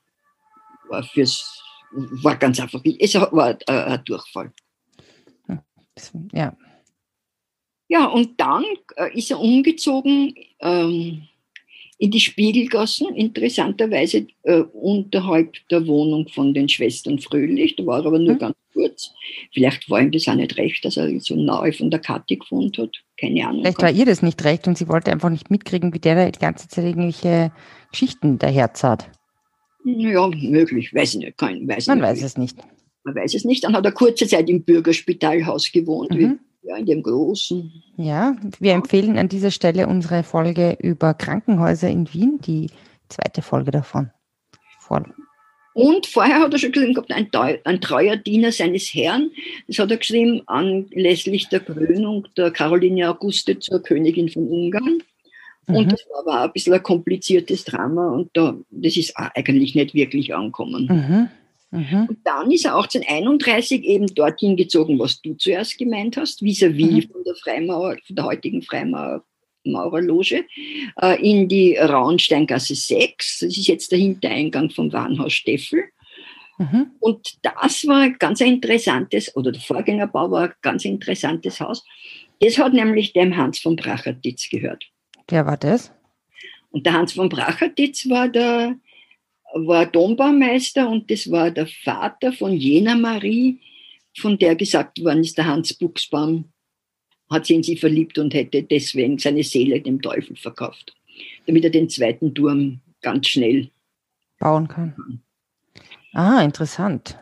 war 0.89 1.03
fürs 1.03 1.63
war 1.93 2.37
ganz 2.37 2.61
einfach, 2.61 2.83
es 2.99 3.15
war 3.15 3.57
ein 3.67 4.05
Durchfall. 4.05 4.53
Ja. 6.33 6.55
Ja, 7.89 8.07
und 8.07 8.41
dann 8.41 8.65
äh, 8.97 9.17
ist 9.17 9.31
er 9.31 9.39
umgezogen 9.39 10.35
ähm, 10.61 11.29
in 11.99 12.11
die 12.11 12.21
Spiegelgassen, 12.21 13.15
interessanterweise 13.15 14.27
äh, 14.43 14.61
unterhalb 14.73 15.55
der 15.71 15.87
Wohnung 15.87 16.29
von 16.29 16.53
den 16.53 16.69
Schwestern 16.69 17.19
Fröhlich. 17.19 17.77
Da 17.77 17.87
war 17.87 18.01
er 18.01 18.07
aber 18.07 18.19
nur 18.19 18.35
mhm. 18.35 18.39
ganz 18.39 18.57
kurz. 18.73 19.15
Vielleicht 19.53 19.89
war 19.89 20.01
ihm 20.01 20.13
das 20.13 20.29
auch 20.29 20.35
nicht 20.35 20.57
recht, 20.59 20.85
dass 20.85 20.99
er 20.99 21.19
so 21.21 21.37
nahe 21.37 21.73
von 21.73 21.91
der 21.91 22.01
Kathi 22.01 22.37
gewohnt 22.37 22.77
hat. 22.77 22.91
Keine 23.19 23.47
Ahnung. 23.47 23.63
Vielleicht 23.63 23.83
war 23.83 23.91
ihr 23.91 24.05
das 24.05 24.23
nicht 24.23 24.45
recht 24.45 24.69
und 24.69 24.77
sie 24.77 24.89
wollte 24.89 25.11
einfach 25.11 25.31
nicht 25.31 25.51
mitkriegen, 25.51 25.95
wie 25.95 25.99
der 25.99 26.15
da 26.17 26.31
die 26.31 26.39
ganze 26.39 26.69
Zeit 26.69 26.85
irgendwelche 26.85 27.51
Geschichten 27.91 28.39
daherzahlt. 28.39 29.11
Ja, 29.85 30.29
möglich, 30.29 30.93
weiß 30.93 31.15
ich 31.15 31.21
nicht. 31.21 31.39
Kein, 31.39 31.67
weiß 31.67 31.87
Man 31.87 31.99
nicht. 31.99 32.09
weiß 32.09 32.23
es 32.23 32.37
nicht. 32.37 32.59
Man 33.05 33.15
weiß 33.15 33.35
es 33.35 33.45
nicht. 33.45 33.65
Dann 33.65 33.75
hat 33.75 33.85
er 33.85 33.93
kurze 33.93 34.27
Zeit 34.27 34.51
im 34.51 34.65
Bürgerspitalhaus 34.65 35.73
gewohnt. 35.73 36.11
Mhm 36.11 36.41
ja, 36.67 36.77
in 36.77 36.87
dem 36.87 37.03
großen. 37.03 37.83
Ja, 37.97 38.37
wir 38.59 38.73
empfehlen 38.73 39.19
an 39.19 39.29
dieser 39.29 39.51
Stelle 39.51 39.87
unsere 39.87 40.23
Folge 40.23 40.77
über 40.81 41.15
Krankenhäuser 41.15 41.89
in 41.89 42.13
Wien, 42.13 42.41
die 42.45 42.71
zweite 43.09 43.43
Folge 43.43 43.71
davon. 43.71 44.11
Vor 44.81 45.05
und 45.75 46.07
vorher 46.07 46.41
hat 46.41 46.55
er 46.55 46.59
schon 46.59 46.73
geschrieben 46.73 46.95
gehabt, 46.95 47.13
ein, 47.13 47.29
ein, 47.65 47.81
treuer 47.83 48.17
Diener 48.17 48.51
seines 48.51 48.95
Herrn. 48.95 49.31
Das 49.69 49.79
hat 49.79 49.91
er 49.91 49.99
geschrieben 49.99 50.41
anlässlich 50.47 51.51
der 51.51 51.61
Krönung 51.61 52.27
der 52.35 52.51
Caroline 52.51 53.11
Auguste 53.11 53.59
zur 53.59 53.83
Königin 53.83 54.31
von 54.31 54.49
Ungarn. 54.49 55.03
Und 55.67 55.85
mhm. 55.85 55.89
das 55.91 56.07
war 56.09 56.21
aber 56.21 56.45
ein 56.45 56.53
bisschen 56.53 56.73
ein 56.73 56.83
kompliziertes 56.83 57.65
Drama 57.65 58.09
und 58.09 58.31
da, 58.33 58.57
das 58.71 58.97
ist 58.97 59.13
eigentlich 59.17 59.75
nicht 59.75 59.93
wirklich 59.93 60.35
angekommen. 60.35 60.87
Mhm. 60.87 61.29
Mhm. 61.77 62.07
Und 62.09 62.19
dann 62.25 62.51
ist 62.51 62.65
er 62.65 62.77
1831 62.77 63.85
eben 63.85 64.07
dorthin 64.07 64.57
gezogen, 64.57 64.99
was 64.99 65.21
du 65.21 65.35
zuerst 65.35 65.77
gemeint 65.77 66.17
hast, 66.17 66.41
vis-à-vis 66.43 66.87
-vis 66.87 67.09
mhm. 67.09 67.13
von 67.13 67.25
der 67.25 67.35
Freimauer, 67.35 67.97
von 68.07 68.17
der 68.17 68.25
heutigen 68.25 68.63
Freimaurerloge, 68.63 70.47
äh, 71.03 71.23
in 71.23 71.49
die 71.49 71.77
Rauensteingasse 71.77 72.75
6. 72.75 73.41
Das 73.41 73.57
ist 73.57 73.67
jetzt 73.67 73.93
der 73.93 73.99
Hintereingang 73.99 74.71
vom 74.71 74.91
Warenhaus 74.93 75.35
Steffel. 75.35 75.85
Mhm. 76.59 76.93
Und 77.01 77.39
das 77.43 77.87
war 77.87 78.01
ein 78.01 78.17
ganz 78.19 78.41
interessantes, 78.41 79.37
oder 79.37 79.53
der 79.53 79.61
Vorgängerbau 79.61 80.31
war 80.31 80.45
ein 80.45 80.55
ganz 80.63 80.87
interessantes 80.87 81.61
Haus. 81.61 81.85
Das 82.41 82.57
hat 82.59 82.73
nämlich 82.73 83.13
dem 83.13 83.37
Hans 83.37 83.59
von 83.59 83.77
Brachertitz 83.77 84.49
gehört. 84.49 84.87
Wer 85.29 85.45
war 85.45 85.57
das? 85.59 85.93
Und 86.71 86.87
der 86.87 86.95
Hans 86.95 87.13
von 87.13 87.29
Brachertitz 87.29 88.09
war 88.09 88.29
der 88.29 88.77
war 89.55 89.87
Dombaumeister 89.87 90.89
und 90.89 91.11
das 91.11 91.31
war 91.31 91.51
der 91.51 91.67
Vater 91.67 92.33
von 92.33 92.53
jener 92.53 92.97
Marie, 92.97 93.61
von 94.17 94.39
der 94.39 94.57
gesagt 94.57 95.03
worden 95.03 95.21
ist, 95.21 95.37
der 95.37 95.47
Hans 95.47 95.75
Buchsbaum 95.75 96.47
hat 97.31 97.47
sich 97.47 97.57
in 97.57 97.63
sie 97.63 97.77
verliebt 97.77 98.19
und 98.19 98.35
hätte 98.35 98.63
deswegen 98.63 99.19
seine 99.19 99.43
Seele 99.43 99.81
dem 99.81 100.01
Teufel 100.01 100.37
verkauft, 100.37 100.95
damit 101.47 101.65
er 101.65 101.71
den 101.71 101.89
zweiten 101.89 102.35
Turm 102.35 102.81
ganz 103.03 103.29
schnell 103.29 103.71
bauen 104.39 104.69
kann. 104.69 105.23
Ah, 106.13 106.43
interessant. 106.43 107.19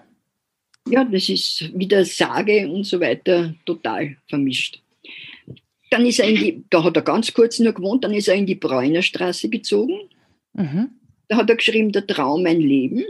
Ja, 0.89 1.05
das 1.05 1.29
ist 1.29 1.73
wieder 1.77 2.05
Sage 2.05 2.69
und 2.69 2.85
so 2.85 3.01
weiter 3.01 3.55
total 3.65 4.17
vermischt. 4.29 4.83
Dann 5.91 6.05
ist 6.05 6.19
er 6.19 6.29
in 6.29 6.37
die, 6.37 6.65
da 6.71 6.85
hat 6.85 6.97
er 6.97 7.03
ganz 7.03 7.33
kurz 7.33 7.59
nur 7.59 7.73
gewohnt, 7.73 8.05
dann 8.05 8.13
ist 8.13 8.29
er 8.29 8.35
in 8.35 8.47
die 8.47 8.55
Bräunerstraße 8.57 9.49
gezogen. 9.49 10.11
Mhm. 10.53 10.91
Da 11.29 11.37
hat 11.37 11.51
er 11.51 11.57
geschrieben, 11.57 11.93
der 11.93 12.07
Traum 12.07 12.47
ein 12.47 12.61
Leben. 12.61 13.05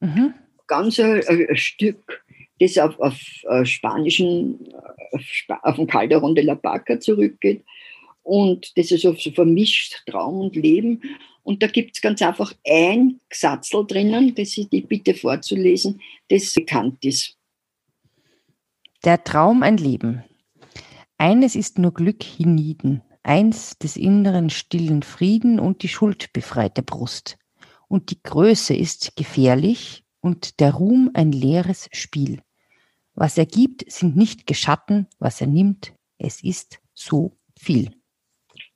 Mhm. 0.00 0.34
Ganz 0.66 1.00
ein, 1.00 1.22
ein, 1.26 1.56
Stück, 1.56 2.24
das 2.60 2.78
auf, 2.78 2.98
auf 3.00 3.18
uh, 3.50 3.64
spanischen, 3.64 4.72
auf, 5.12 5.22
auf 5.62 5.76
den 5.76 5.86
Calderon 5.86 6.34
de 6.34 6.44
la 6.44 6.54
Barca 6.54 7.00
zurückgeht. 7.00 7.64
Und 8.22 8.76
das 8.76 8.90
ist 8.90 9.02
so, 9.02 9.14
so 9.14 9.30
vermischt, 9.30 10.02
Traum 10.06 10.40
und 10.40 10.56
Leben. 10.56 11.00
Und 11.42 11.62
da 11.62 11.66
gibt 11.66 11.96
es 11.96 12.02
ganz 12.02 12.20
einfach 12.20 12.52
ein 12.66 13.18
Gesatzel 13.30 13.86
drinnen, 13.86 14.34
das 14.34 14.58
ich 14.58 14.68
die 14.68 14.82
bitte 14.82 15.14
vorzulesen, 15.14 16.02
das 16.28 16.52
bekannt 16.52 17.02
ist. 17.04 17.38
Der 19.04 19.24
Traum 19.24 19.62
ein 19.62 19.78
Leben. 19.78 20.24
Eines 21.16 21.56
ist 21.56 21.78
nur 21.78 21.94
Glück 21.94 22.22
hienieden, 22.22 23.02
eins 23.28 23.78
des 23.78 23.96
inneren 23.96 24.50
stillen 24.50 25.02
Frieden 25.02 25.60
und 25.60 25.82
die 25.82 25.88
schuldbefreite 25.88 26.82
Brust. 26.82 27.36
Und 27.86 28.10
die 28.10 28.22
Größe 28.22 28.74
ist 28.74 29.16
gefährlich 29.16 30.04
und 30.20 30.60
der 30.60 30.72
Ruhm 30.72 31.10
ein 31.14 31.30
leeres 31.30 31.88
Spiel. 31.92 32.40
Was 33.14 33.38
er 33.38 33.46
gibt, 33.46 33.90
sind 33.90 34.16
nicht 34.16 34.46
Geschatten, 34.46 35.06
was 35.18 35.40
er 35.40 35.46
nimmt, 35.46 35.92
es 36.18 36.42
ist 36.42 36.80
so 36.94 37.32
viel. 37.58 37.90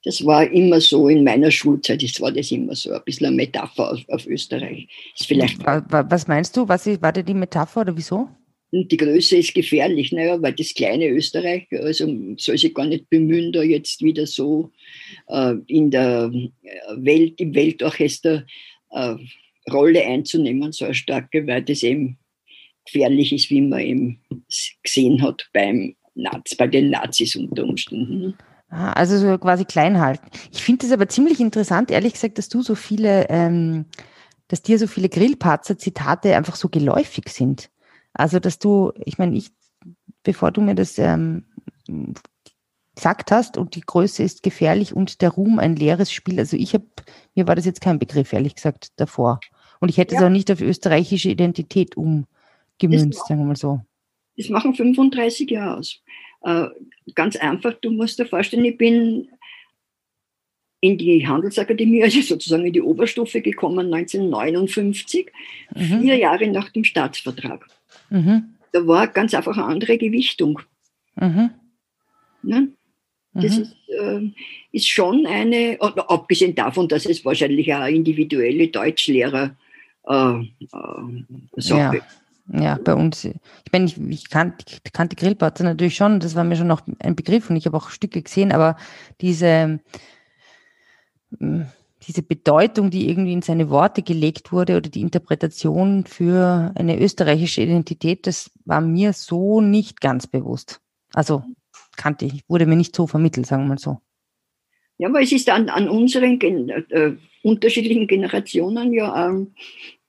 Das 0.05 0.25
war 0.25 0.45
immer 0.47 0.81
so 0.81 1.09
in 1.09 1.23
meiner 1.25 1.51
Schulzeit, 1.51 2.03
das 2.03 2.21
war 2.21 2.33
das 2.33 2.51
immer 2.51 2.75
so, 2.75 2.93
ein 2.93 3.01
bisschen 3.05 3.29
eine 3.29 3.37
Metapher 3.37 3.93
auf, 3.93 4.01
auf 4.09 4.27
Österreich. 4.27 4.89
Ist 5.17 5.29
vielleicht 5.29 5.65
was 5.65 6.27
meinst 6.27 6.57
du? 6.57 6.69
Was 6.69 6.87
war 6.87 7.13
denn 7.13 7.25
die 7.25 7.35
Metapher 7.35 7.83
oder 7.83 7.97
wieso? 7.97 8.29
Und 8.73 8.91
die 8.91 8.97
Größe 8.97 9.37
ist 9.37 9.55
gefährlich, 9.55 10.13
naja, 10.13 10.41
weil 10.41 10.55
das 10.55 10.73
kleine 10.73 11.09
Österreich 11.09 11.69
also 11.73 12.09
soll 12.39 12.57
sich 12.57 12.75
gar 12.75 12.87
nicht 12.87 13.11
bemühen, 13.11 13.53
da 13.53 13.63
jetzt 13.63 14.03
wieder 14.03 14.27
so 14.27 14.71
äh, 15.29 15.55
in 15.67 15.91
der 15.91 16.33
äh, 16.33 16.79
Welt, 16.97 17.39
im 17.39 17.55
Weltorchester 17.55 18.47
äh, 18.91 19.15
Rolle 19.71 20.03
einzunehmen, 20.05 20.73
so 20.73 20.87
eine 20.87 20.95
starke, 20.95 21.47
weil 21.47 21.63
das 21.63 21.83
eben 21.83 22.17
gefährlich 22.87 23.35
ist, 23.35 23.51
wie 23.51 23.61
man 23.61 23.81
eben 23.81 24.21
gesehen 24.83 25.21
hat 25.23 25.49
beim 25.53 25.95
Naz, 26.15 26.55
bei 26.57 26.67
den 26.67 26.91
Nazis 26.91 27.37
unter 27.37 27.65
Umständen. 27.65 28.35
Ah, 28.71 28.93
also 28.93 29.19
so 29.19 29.37
quasi 29.37 29.67
klein 29.67 30.01
halten. 30.01 30.27
Ich 30.51 30.63
finde 30.63 30.87
es 30.87 30.93
aber 30.93 31.09
ziemlich 31.09 31.41
interessant, 31.41 31.91
ehrlich 31.91 32.15
gesagt, 32.15 32.39
dass 32.39 32.49
du 32.49 32.63
so 32.63 32.75
viele, 32.75 33.27
ähm, 33.29 33.85
dass 34.49 34.63
dir 34.63 34.79
so 34.79 34.87
viele 34.87 35.11
Grillparzer-Zitate 35.11 36.35
einfach 36.35 36.57
so 36.57 36.71
geläufig 36.71 37.29
sind. 37.29 37.69
Also, 38.15 38.39
dass 38.39 38.59
du, 38.59 38.93
ich 39.05 39.19
meine, 39.19 39.37
ich, 39.37 39.51
bevor 40.23 40.51
du 40.51 40.61
mir 40.61 40.75
das 40.75 40.99
ähm, 40.99 41.45
gesagt 42.95 43.31
hast 43.31 43.57
und 43.57 43.75
die 43.75 43.81
Größe 43.81 44.23
ist 44.23 44.43
gefährlich 44.43 44.95
und 44.95 45.23
der 45.23 45.31
Ruhm 45.31 45.59
ein 45.59 45.77
leeres 45.77 46.13
Spiel. 46.13 46.39
Also 46.39 46.57
ich 46.57 46.75
habe, 46.75 46.87
mir 47.35 47.47
war 47.47 47.55
das 47.55 47.65
jetzt 47.65 47.81
kein 47.81 47.99
Begriff, 47.99 48.33
ehrlich 48.33 48.55
gesagt, 48.55 48.93
davor. 48.97 49.41
Und 49.81 49.89
ich 49.89 49.99
hätte 49.99 50.15
ja. 50.15 50.21
es 50.21 50.27
auch 50.27 50.31
nicht 50.31 50.51
auf 50.51 50.61
österreichische 50.61 51.31
Identität 51.31 51.97
umgemünzt, 51.97 53.27
sagen 53.27 53.41
wir 53.41 53.47
mal 53.47 53.57
so. 53.57 53.81
Das 54.37 54.49
machen 54.49 54.75
35 54.75 55.51
Jahre 55.51 55.79
aus. 55.79 56.01
Äh, 56.43 56.67
ganz 57.15 57.37
einfach, 57.37 57.75
du 57.81 57.91
musst 57.91 58.19
dir 58.19 58.27
vorstellen, 58.27 58.65
ich 58.65 58.79
bin 58.79 59.29
in 60.81 60.99
die 60.99 61.27
Handelsakademie, 61.27 62.03
also 62.03 62.21
sozusagen 62.21 62.67
in 62.67 62.73
die 62.73 62.83
Oberstufe 62.83 63.41
gekommen 63.41 63.93
1959, 63.93 65.31
mhm. 65.75 66.01
vier 66.01 66.17
Jahre 66.17 66.49
nach 66.49 66.71
dem 66.71 66.85
Staatsvertrag. 66.85 67.67
Mhm. 68.13 68.55
Da 68.73 68.87
war 68.87 69.07
ganz 69.09 69.35
einfach 69.35 69.57
eine 69.57 69.67
andere 69.67 69.99
Gewichtung. 69.99 70.61
Mhm. 71.17 71.51
Ne? 72.43 72.69
Das 73.35 73.57
mhm. 73.57 73.63
ist, 73.63 73.77
äh, 73.89 74.31
ist, 74.73 74.89
schon 74.89 75.27
eine, 75.27 75.79
abgesehen 75.81 76.55
davon, 76.55 76.89
dass 76.89 77.07
es 77.07 77.25
wahrscheinlich 77.25 77.73
auch 77.75 77.87
individuelle 77.87 78.69
Deutschlehrer 78.69 79.57
äh, 80.07 80.41
äh, 80.41 80.47
Sache 81.57 81.97
ja. 81.97 82.03
Ja, 82.53 82.77
bei 82.83 82.95
uns, 82.95 83.25
ich 83.25 83.35
meine, 83.73 83.87
ich, 83.87 83.99
ich 83.99 84.29
kannte, 84.29 84.65
ich 84.85 84.93
kannte 84.93 85.15
Grillparzer 85.17 85.63
natürlich 85.63 85.95
schon, 85.95 86.19
das 86.19 86.35
war 86.35 86.43
mir 86.43 86.57
schon 86.57 86.67
noch 86.67 86.83
ein 86.99 87.15
Begriff 87.15 87.49
und 87.49 87.57
ich 87.57 87.67
habe 87.67 87.77
auch 87.77 87.89
Stücke 87.89 88.21
gesehen, 88.21 88.53
aber 88.53 88.77
diese, 89.21 89.79
diese 92.07 92.23
Bedeutung, 92.23 92.91
die 92.91 93.09
irgendwie 93.09 93.33
in 93.33 93.43
seine 93.43 93.71
Worte 93.71 94.03
gelegt 94.03 94.53
wurde 94.53 94.77
oder 94.77 94.91
die 94.91 95.01
Interpretation 95.01 96.05
für 96.05 96.73
eine 96.75 97.01
österreichische 97.01 97.63
Identität, 97.63 98.27
das 98.27 98.51
war 98.65 98.81
mir 98.81 99.13
so 99.13 99.61
nicht 99.61 100.01
ganz 100.01 100.27
bewusst. 100.27 100.81
Also 101.15 101.45
kannte 101.97 102.25
ich, 102.25 102.43
wurde 102.49 102.67
mir 102.67 102.77
nicht 102.77 102.97
so 102.97 103.07
vermittelt, 103.07 103.47
sagen 103.47 103.65
wir 103.65 103.69
mal 103.69 103.79
so. 103.79 103.99
Ja, 104.99 105.09
aber 105.09 105.21
es 105.21 105.33
ist 105.33 105.49
an, 105.49 105.69
an 105.69 105.89
unseren 105.89 106.39
Gen 106.39 106.69
äh, 106.69 107.17
unterschiedlichen 107.43 108.07
Generationen 108.07 108.93
ja 108.93 109.29
ähm, 109.29 109.55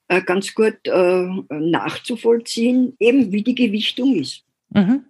äh, 0.08 0.22
ganz 0.22 0.54
gut 0.54 0.78
äh, 0.84 1.26
nachzuvollziehen, 1.48 2.94
eben 2.98 3.32
wie 3.32 3.42
die 3.42 3.54
Gewichtung 3.54 4.14
ist. 4.14 4.44
Mhm. 4.70 5.04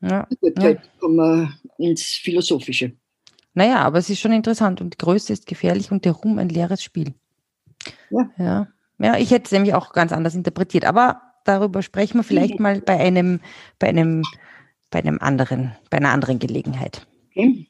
Ja, 0.00 0.28
gut, 0.40 0.62
ja. 0.62 0.74
kommen 0.98 1.16
wir 1.16 1.58
ins 1.78 2.14
Philosophische. 2.14 2.92
Naja, 3.54 3.76
aber 3.82 3.98
es 3.98 4.10
ist 4.10 4.20
schon 4.20 4.32
interessant 4.32 4.80
und 4.80 4.94
die 4.94 4.98
Größe 4.98 5.32
ist 5.32 5.46
gefährlich 5.46 5.90
und 5.92 6.04
der 6.04 6.12
Ruhm 6.12 6.38
ein 6.38 6.48
leeres 6.48 6.82
Spiel. 6.82 7.14
Ja. 8.10 8.30
ja. 8.36 8.68
Ja, 8.98 9.16
ich 9.16 9.30
hätte 9.30 9.46
es 9.46 9.52
nämlich 9.52 9.74
auch 9.74 9.92
ganz 9.92 10.12
anders 10.12 10.34
interpretiert, 10.34 10.84
aber 10.84 11.20
darüber 11.44 11.82
sprechen 11.82 12.18
wir 12.18 12.24
vielleicht 12.24 12.60
mal 12.60 12.80
bei 12.80 12.98
einem, 12.98 13.40
bei 13.78 13.88
einem, 13.88 14.22
bei 14.90 15.00
einem 15.00 15.18
anderen, 15.20 15.76
bei 15.90 15.98
einer 15.98 16.10
anderen 16.10 16.38
Gelegenheit. 16.38 17.06
Okay. 17.30 17.68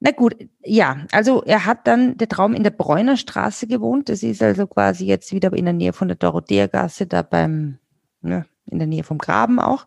Na 0.00 0.10
gut, 0.10 0.36
ja, 0.62 1.06
also 1.12 1.42
er 1.44 1.64
hat 1.64 1.86
dann 1.86 2.16
der 2.18 2.28
Traum 2.28 2.54
in 2.54 2.62
der 2.62 2.70
Bräuner 2.70 3.16
Straße 3.16 3.66
gewohnt. 3.66 4.08
Das 4.08 4.22
ist 4.22 4.42
also 4.42 4.66
quasi 4.66 5.06
jetzt 5.06 5.32
wieder 5.32 5.52
in 5.52 5.64
der 5.64 5.74
Nähe 5.74 5.92
von 5.92 6.08
der 6.08 6.16
Dorotheergasse, 6.16 7.06
da 7.06 7.22
beim, 7.22 7.78
ne, 8.20 8.44
in 8.66 8.78
der 8.78 8.88
Nähe 8.88 9.04
vom 9.04 9.18
Graben 9.18 9.60
auch. 9.60 9.86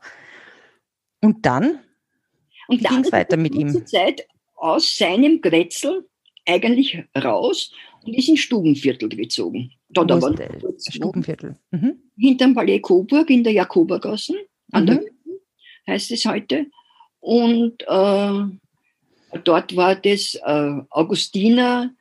Und 1.22 1.46
dann 1.46 1.80
und 2.68 2.84
ging 2.84 3.02
es 3.04 3.12
weiter 3.12 3.38
mit 3.38 3.54
ihm. 3.54 3.86
Zeit 3.86 4.28
aus 4.58 4.98
seinem 4.98 5.42
Grätzl 5.42 6.06
eigentlich 6.46 7.04
raus 7.18 7.72
und 8.04 8.14
ist 8.14 8.30
in 8.30 8.38
Stubenviertel 8.38 9.10
gezogen. 9.10 9.72
Dort 9.90 10.12
aber 10.12 10.36
Stubenviertel. 10.90 11.58
Mhm. 11.72 12.02
Hinterm 12.18 12.54
Palais 12.54 12.80
Coburg 12.80 13.30
in 13.30 13.44
der 13.44 13.54
Jakobergassen, 13.54 14.36
an 14.72 14.84
mhm. 14.84 14.88
der 14.88 14.96
Hütten, 14.98 15.40
heißt 15.88 16.12
es 16.12 16.26
heute. 16.26 16.68
Und 17.20 17.84
äh, 17.88 18.58
Dort 19.44 19.76
war 19.76 19.96
das 19.96 20.36
äh, 20.36 20.74
Augustiner 20.90 21.94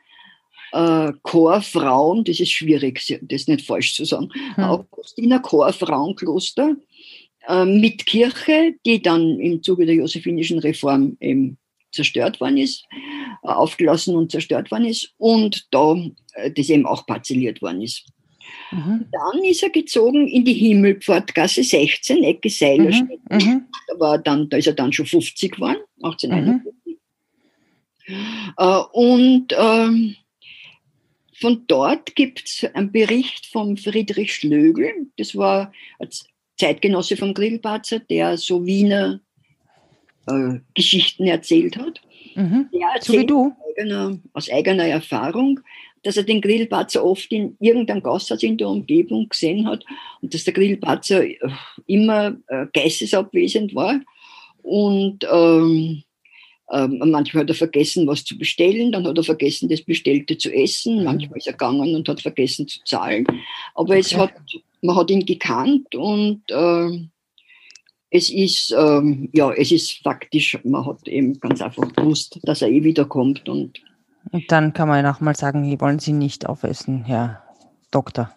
äh, 0.73 1.13
Chorfrauen, 1.23 2.25
das 2.25 2.41
ist 2.41 2.53
schwierig, 2.53 3.03
das 3.23 3.49
nicht 3.49 3.67
falsch 3.67 3.95
zu 3.95 4.05
sagen, 4.05 4.31
hm. 4.55 4.65
Augustiner 4.65 5.41
Chorfrauenkloster 5.41 6.77
äh, 7.49 7.65
mit 7.65 8.07
Kirche, 8.07 8.75
die 8.85 9.03
dann 9.03 9.41
im 9.41 9.63
Zuge 9.63 9.87
der 9.87 9.97
josephinischen 9.97 10.59
Reform 10.61 11.17
eben 11.21 11.59
zerstört 11.97 12.41
worden 12.41 12.59
ist, 12.59 12.85
äh, 13.43 13.49
aufgelassen 13.49 14.15
und 14.15 14.31
zerstört 14.31 14.71
worden 14.71 14.87
ist 14.87 15.13
und 15.19 15.67
da 15.73 15.97
äh, 16.35 16.51
das 16.51 16.69
eben 16.69 16.87
auch 16.87 17.07
parzelliert 17.07 17.63
worden 17.63 17.83
ist. 17.83 18.07
Mhm. 18.71 19.07
Dann 19.11 19.45
ist 19.45 19.63
er 19.63 19.71
gezogen 19.71 20.29
in 20.29 20.45
die 20.45 20.55
Himmelpfortgasse 20.55 21.65
16, 21.65 22.23
Ecke 22.25 22.51
Seilerstedt. 22.51 23.21
Mhm. 23.31 23.37
Mhm. 23.37 23.63
Da, 23.89 24.01
war 24.01 24.19
dann, 24.19 24.49
da 24.49 24.57
ist 24.57 24.67
er 24.67 24.75
dann 24.75 24.93
schon 24.93 25.07
50 25.07 25.53
geworden, 25.53 25.79
1851. 26.03 26.73
Äh, 28.57 28.83
und 28.93 29.55
ähm, 29.59 30.17
von 31.39 31.65
dort 31.67 32.15
gibt 32.15 32.45
es 32.45 32.65
einen 32.75 32.93
Bericht 32.93 33.47
von 33.47 33.77
Friedrich 33.77 34.35
Schlögl, 34.35 34.91
das 35.19 35.37
war 35.37 35.73
ein 35.99 36.09
Zeitgenosse 36.59 37.17
vom 37.17 37.35
Grillparzer, 37.35 38.01
der 38.01 38.39
so 38.39 38.65
Wiener 38.65 39.21
äh, 40.27 40.61
Geschichten 40.75 41.27
erzählt 41.27 41.77
hat. 41.77 42.01
Mhm. 42.35 42.69
Erzählt 42.95 43.05
so 43.05 43.13
wie 43.13 43.27
du. 43.27 43.47
Aus 43.47 43.77
eigener, 43.77 44.19
aus 44.33 44.51
eigener 44.51 44.85
Erfahrung, 44.87 45.61
dass 46.03 46.17
er 46.17 46.23
den 46.23 46.41
Grillparzer 46.41 47.05
oft 47.05 47.31
in 47.33 47.57
irgendeinem 47.61 48.03
Gasthaus 48.03 48.43
in 48.43 48.59
der 48.59 48.69
Umgebung 48.69 49.29
gesehen 49.29 49.67
hat 49.67 49.85
und 50.23 50.33
dass 50.33 50.45
der 50.45 50.55
Grillparzer 50.55 51.25
äh, 51.25 51.37
immer 51.87 52.37
äh, 52.49 52.67
geistesabwesend 52.73 53.75
war. 53.75 54.01
Und 54.63 55.27
ähm, 55.31 56.03
ähm, 56.73 56.99
manchmal 56.99 57.43
hat 57.43 57.51
er 57.51 57.55
vergessen, 57.55 58.07
was 58.07 58.25
zu 58.25 58.37
bestellen, 58.37 58.91
dann 58.91 59.07
hat 59.07 59.17
er 59.17 59.25
vergessen, 59.25 59.69
das 59.69 59.83
Bestellte 59.83 60.37
zu 60.37 60.53
essen, 60.53 60.99
mhm. 60.99 61.05
manchmal 61.05 61.39
ist 61.39 61.47
er 61.47 61.53
gegangen 61.53 61.95
und 61.95 62.09
hat 62.09 62.21
vergessen 62.21 62.67
zu 62.67 62.81
zahlen. 62.85 63.27
Aber 63.75 63.91
okay. 63.91 64.01
es 64.01 64.15
hat, 64.17 64.33
man 64.83 64.97
hat 64.97 65.11
ihn 65.11 65.25
gekannt 65.25 65.95
und 65.95 66.43
äh, 66.51 67.07
es 68.11 68.31
ist, 68.31 68.75
ähm, 68.77 69.29
ja, 69.33 69.53
es 69.53 69.73
ist 69.73 70.03
faktisch, 70.03 70.59
man 70.65 70.87
hat 70.87 71.07
eben 71.09 71.39
ganz 71.41 71.61
einfach 71.61 71.93
gewusst, 71.95 72.39
dass 72.43 72.63
er 72.63 72.69
eh 72.69 72.85
wiederkommt. 72.85 73.49
Und, 73.49 73.81
und 74.31 74.45
dann 74.51 74.73
kann 74.73 74.89
man 74.89 75.05
nochmal 75.05 75.37
sagen, 75.37 75.81
wollen 75.81 75.99
Sie 75.99 76.13
nicht 76.13 76.47
aufessen, 76.47 77.05
Herr 77.05 77.43
Doktor. 77.91 78.33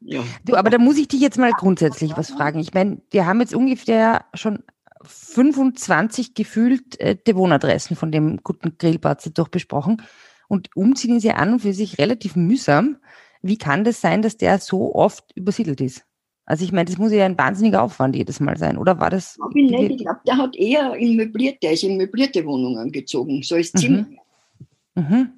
Ja. 0.00 0.22
Du, 0.44 0.54
aber 0.54 0.70
da 0.70 0.78
muss 0.78 0.98
ich 0.98 1.08
dich 1.08 1.20
jetzt 1.20 1.38
mal 1.38 1.50
grundsätzlich 1.50 2.16
was 2.16 2.30
fragen. 2.30 2.60
Ich 2.60 2.72
meine, 2.72 3.00
wir 3.10 3.26
haben 3.26 3.40
jetzt 3.40 3.54
ungefähr 3.54 4.24
schon 4.34 4.62
25 5.02 6.34
gefühlt 6.34 7.00
äh, 7.00 7.16
Wohnadressen 7.26 7.96
von 7.96 8.12
dem 8.12 8.38
guten 8.42 8.78
Grillparzer 8.78 9.30
durchbesprochen. 9.30 10.02
Und 10.46 10.74
umziehen 10.76 11.16
ist 11.16 11.24
ja 11.24 11.34
an 11.34 11.54
und 11.54 11.60
für 11.60 11.72
sich 11.72 11.98
relativ 11.98 12.36
mühsam. 12.36 12.98
Wie 13.42 13.58
kann 13.58 13.84
das 13.84 14.00
sein, 14.00 14.22
dass 14.22 14.36
der 14.36 14.58
so 14.58 14.94
oft 14.94 15.32
übersiedelt 15.36 15.80
ist? 15.80 16.07
Also 16.48 16.64
ich 16.64 16.72
meine, 16.72 16.86
das 16.86 16.96
muss 16.96 17.12
ja 17.12 17.26
ein 17.26 17.36
wahnsinniger 17.36 17.82
Aufwand 17.82 18.16
jedes 18.16 18.40
Mal 18.40 18.56
sein, 18.56 18.78
oder 18.78 18.98
war 18.98 19.10
das? 19.10 19.38
Ich, 19.54 19.70
nicht, 19.70 19.90
ich 19.90 19.98
glaube, 19.98 20.20
der 20.26 20.38
hat 20.38 20.56
eher 20.56 20.94
in 20.94 21.14
möblierte, 21.14 21.58
der 21.60 21.72
ist 21.72 21.82
in 21.82 21.98
möblierte 21.98 22.42
Wohnungen 22.46 22.90
gezogen, 22.90 23.42
so 23.42 23.56
als 23.56 23.70
Zimmer. 23.72 24.06
Mhm. 24.94 25.02
Mhm. 25.02 25.28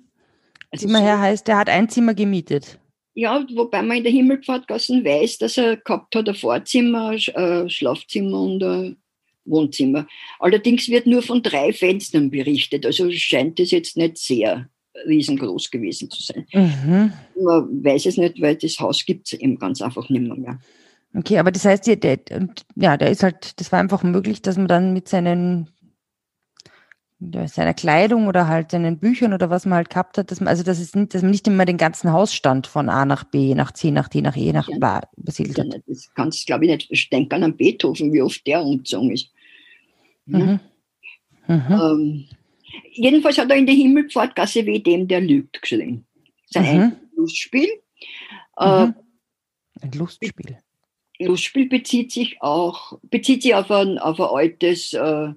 Also 0.70 0.87
Zimmerherr 0.87 1.16
so, 1.16 1.23
heißt, 1.23 1.49
der 1.49 1.59
hat 1.59 1.68
ein 1.68 1.88
Zimmer 1.88 2.14
gemietet. 2.14 2.79
Ja, 3.14 3.44
wobei 3.57 3.83
man 3.83 3.96
in 3.96 4.05
der 4.05 4.12
Himmelpfortgassen 4.12 5.05
weiß, 5.05 5.38
dass 5.38 5.59
er 5.59 5.79
gehabt 5.79 6.14
hat 6.14 6.29
ein 6.29 6.35
Vorzimmer, 6.37 7.09
ein 7.09 7.18
äh, 7.35 7.68
Schlafzimmer 7.68 8.42
und 8.42 8.62
ein 8.62 8.96
Wohnzimmer. 9.44 10.07
Allerdings 10.38 10.88
wird 10.88 11.09
nur 11.09 11.23
von 11.23 11.42
drei 11.42 11.73
Fenstern 11.73 12.31
berichtet, 12.31 12.87
also 12.87 13.11
scheint 13.11 13.59
es 13.59 13.73
jetzt 13.73 13.96
nicht 13.96 14.16
sehr 14.16 14.68
riesengroß 15.09 15.73
gewesen 15.73 16.09
zu 16.09 16.23
sein. 16.23 16.46
Mhm. 16.53 17.12
Man 17.42 17.85
weiß 17.85 18.07
es 18.07 18.16
nicht, 18.16 18.40
weil 18.40 18.55
das 18.55 18.79
Haus 18.79 19.05
gibt 19.05 19.27
es 19.27 19.40
eben 19.40 19.59
ganz 19.59 19.83
einfach 19.83 20.09
nicht 20.09 20.23
mehr. 20.23 20.37
mehr. 20.37 20.61
Okay, 21.14 21.38
aber 21.38 21.51
das 21.51 21.64
heißt, 21.64 21.87
der, 21.87 21.96
der, 21.96 22.18
ja, 22.77 22.96
der 22.96 23.11
ist 23.11 23.23
halt, 23.23 23.59
das 23.61 23.73
war 23.73 23.81
einfach 23.81 24.03
möglich, 24.03 24.42
dass 24.42 24.57
man 24.57 24.68
dann 24.68 24.92
mit 24.92 25.09
seinen 25.09 25.70
seiner 27.46 27.75
Kleidung 27.75 28.29
oder 28.29 28.49
halt 28.49 28.70
seinen 28.70 28.99
Büchern 28.99 29.35
oder 29.35 29.51
was 29.51 29.66
man 29.66 29.77
halt 29.77 29.90
gehabt 29.90 30.16
hat, 30.16 30.31
dass 30.31 30.40
man, 30.40 30.49
also 30.49 30.62
das 30.62 30.81
ist 30.81 30.96
nicht, 30.96 31.12
dass 31.12 31.20
man 31.20 31.31
nicht 31.31 31.46
immer 31.46 31.66
den 31.66 31.77
ganzen 31.77 32.12
Hausstand 32.12 32.66
von 32.66 32.88
A 32.88 33.05
nach 33.05 33.25
B, 33.25 33.55
nach 33.55 33.73
C, 33.73 33.90
nach 33.90 34.09
D, 34.09 34.23
nach 34.23 34.37
E, 34.37 34.53
nach 34.53 34.68
ja, 34.68 35.03
besiedelt 35.18 35.59
hat. 35.59 35.83
Das 35.87 36.11
kannst 36.14 36.40
du, 36.40 36.46
glaube 36.46 36.64
ich, 36.64 36.70
nicht. 36.70 36.87
Ich 36.90 37.11
denke 37.11 37.37
an 37.37 37.57
Beethoven, 37.57 38.11
wie 38.12 38.23
oft 38.23 38.46
der 38.46 38.62
umgezogen 38.62 39.11
ist. 39.11 39.31
Mhm. 40.25 40.61
Mhm. 41.46 41.62
Ähm, 41.70 42.25
jedenfalls 42.92 43.37
hat 43.37 43.51
er 43.51 43.57
in 43.57 43.66
der 43.66 43.75
Himmelpfortgasse 43.75 44.64
wie 44.64 44.81
dem, 44.81 45.07
der 45.07 45.20
lügt, 45.20 45.61
geschrieben. 45.61 46.07
Sein 46.46 46.79
mhm. 46.79 46.92
Lustspiel. 47.16 47.68
Äh, 48.57 48.87
mhm. 48.87 48.94
ein 49.83 49.92
Lustspiel. 49.92 50.57
Lustspiel 51.25 51.69
bezieht 51.69 52.13
sich 52.13 52.41
auch, 52.41 52.99
bezieht 53.03 53.43
sich 53.43 53.55
auf 53.55 53.71
ein, 53.71 53.99
auf 53.99 54.21
ein 54.21 54.27
altes, 54.27 54.93
äh, 54.93 54.99
äh, 54.99 55.35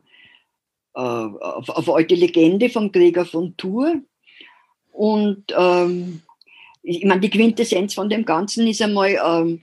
auf, 0.96 1.69
auf 1.69 1.88
eine 1.88 1.96
alte 1.96 2.15
Legende 2.15 2.69
vom 2.69 2.91
Gregor 2.91 3.26
von 3.26 3.56
Tours. 3.58 3.96
Und 4.91 5.46
ähm, 5.58 6.22
ich 6.84 7.04
meine, 7.06 7.22
die 7.22 7.30
Quintessenz 7.30 7.93
von 7.93 8.10
dem 8.10 8.26
Ganzen 8.26 8.67
ist 8.67 8.82
einmal 8.82 9.17
ähm, 9.26 9.62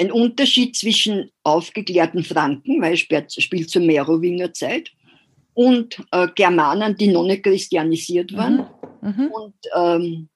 ein 0.00 0.10
Unterschied 0.10 0.76
zwischen 0.76 1.30
aufgeklärten 1.42 2.24
Franken, 2.24 2.80
weil 2.80 2.94
es 2.94 3.00
spielt 3.42 3.70
zur 3.70 3.82
Merowinger 3.82 4.52
Zeit, 4.52 4.90
und 5.54 6.04
äh, 6.10 6.28
Germanen, 6.34 6.96
die 6.96 7.08
noch 7.08 7.24
nicht 7.24 7.44
christianisiert 7.44 8.36
waren. 8.36 8.66
Mhm. 9.00 9.08
Mhm. 9.08 9.26
Und 9.28 9.54
ähm, 9.74 10.28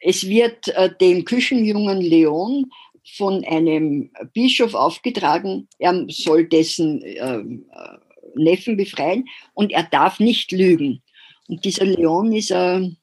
es 0.00 0.26
wird 0.28 0.68
äh, 0.68 0.90
dem 1.00 1.24
Küchenjungen 1.24 2.00
Leon 2.00 2.70
von 3.04 3.44
einem 3.44 4.10
Bischof 4.32 4.74
aufgetragen, 4.74 5.68
er 5.78 6.06
soll 6.08 6.46
dessen 6.46 7.02
ähm, 7.04 7.66
äh, 7.72 7.98
Neffen 8.34 8.76
befreien 8.76 9.28
und 9.54 9.72
er 9.72 9.82
darf 9.82 10.20
nicht 10.20 10.52
lügen. 10.52 11.02
Und 11.48 11.64
dieser 11.64 11.84
Leon 11.84 12.32
ist 12.32 12.52
ein, 12.52 12.96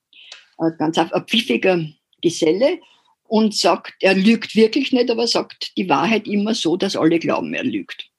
ein 0.58 0.76
ganz 0.78 0.98
ein 0.98 1.26
pfiffiger 1.28 1.86
Geselle 2.22 2.80
und 3.28 3.56
sagt, 3.56 3.94
er 4.02 4.16
lügt 4.16 4.56
wirklich 4.56 4.92
nicht, 4.92 5.12
aber 5.12 5.28
sagt 5.28 5.78
die 5.78 5.90
Wahrheit 5.90 6.28
immer 6.28 6.56
so, 6.56 6.78
dass 6.78 6.96
alle 6.96 7.20
glauben, 7.20 7.54
er 7.54 7.64
lügt. 7.64 8.10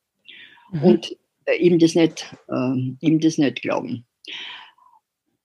Mhm. 0.71 0.83
Und 0.83 1.17
äh, 1.47 1.57
ihm, 1.57 1.79
das 1.79 1.95
nicht, 1.95 2.33
äh, 2.49 2.97
ihm 3.01 3.21
das 3.21 3.39
nicht 3.39 3.63
glauben. 3.63 4.07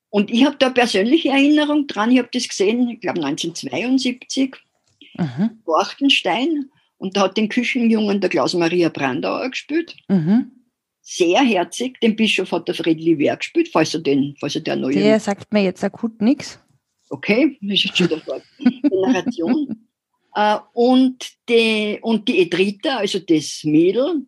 Und 0.09 0.31
ich 0.31 0.45
habe 0.45 0.55
da 0.57 0.69
persönliche 0.69 1.29
Erinnerung 1.29 1.87
dran, 1.87 2.11
ich 2.11 2.19
habe 2.19 2.29
das 2.31 2.47
gesehen, 2.47 2.89
ich 2.89 3.01
glaube 3.01 3.19
1972, 3.19 4.55
mhm. 5.17 5.61
Borchtenstein, 5.65 6.69
und 6.97 7.17
da 7.17 7.21
hat 7.21 7.37
den 7.37 7.49
Küchenjungen 7.49 8.21
der 8.21 8.29
Klaus-Maria 8.29 8.89
Brandauer 8.89 9.49
gespielt. 9.49 9.95
Mhm. 10.07 10.51
Sehr 11.01 11.41
herzig, 11.41 11.99
den 11.99 12.15
Bischof 12.15 12.51
hat 12.51 12.67
der 12.67 12.75
Friedli 12.75 13.17
Wehr 13.19 13.37
gespielt, 13.37 13.69
falls 13.71 13.93
er, 13.93 13.99
den, 13.99 14.35
falls 14.39 14.55
er 14.55 14.61
der 14.61 14.75
neue... 14.75 14.95
Der 14.95 15.19
sagt 15.19 15.53
mir 15.53 15.63
jetzt 15.63 15.83
akut 15.83 16.21
nichts. 16.21 16.59
Okay, 17.09 17.57
das 17.61 17.73
ist 17.73 17.85
jetzt 17.85 17.97
schon 17.97 18.07
der 18.09 18.21
Generation. 18.89 19.85
uh, 20.35 20.57
und, 20.73 21.31
die, 21.47 21.99
und 22.01 22.27
die 22.27 22.41
Edrita, 22.41 22.97
also 22.97 23.19
das 23.19 23.61
Mädel, 23.63 24.25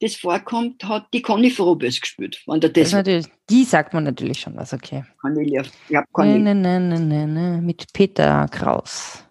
das 0.00 0.14
vorkommt, 0.16 0.82
hat 0.84 1.06
die 1.12 1.22
Conny 1.22 1.50
Frobes 1.50 2.00
gespielt. 2.00 2.42
Wenn 2.46 2.60
der 2.60 2.70
das 2.70 2.90
das 2.90 3.28
die 3.50 3.64
sagt 3.64 3.94
man 3.94 4.04
natürlich 4.04 4.40
schon 4.40 4.56
was, 4.56 4.72
okay. 4.72 5.04
Cornelia, 5.20 5.62
ja, 5.88 6.04
Cornelia. 6.12 6.54
Ne, 6.54 6.80
ne, 6.80 7.00
ne, 7.00 7.26
ne, 7.26 7.62
mit 7.62 7.92
Peter 7.92 8.46
Kraus. 8.48 9.24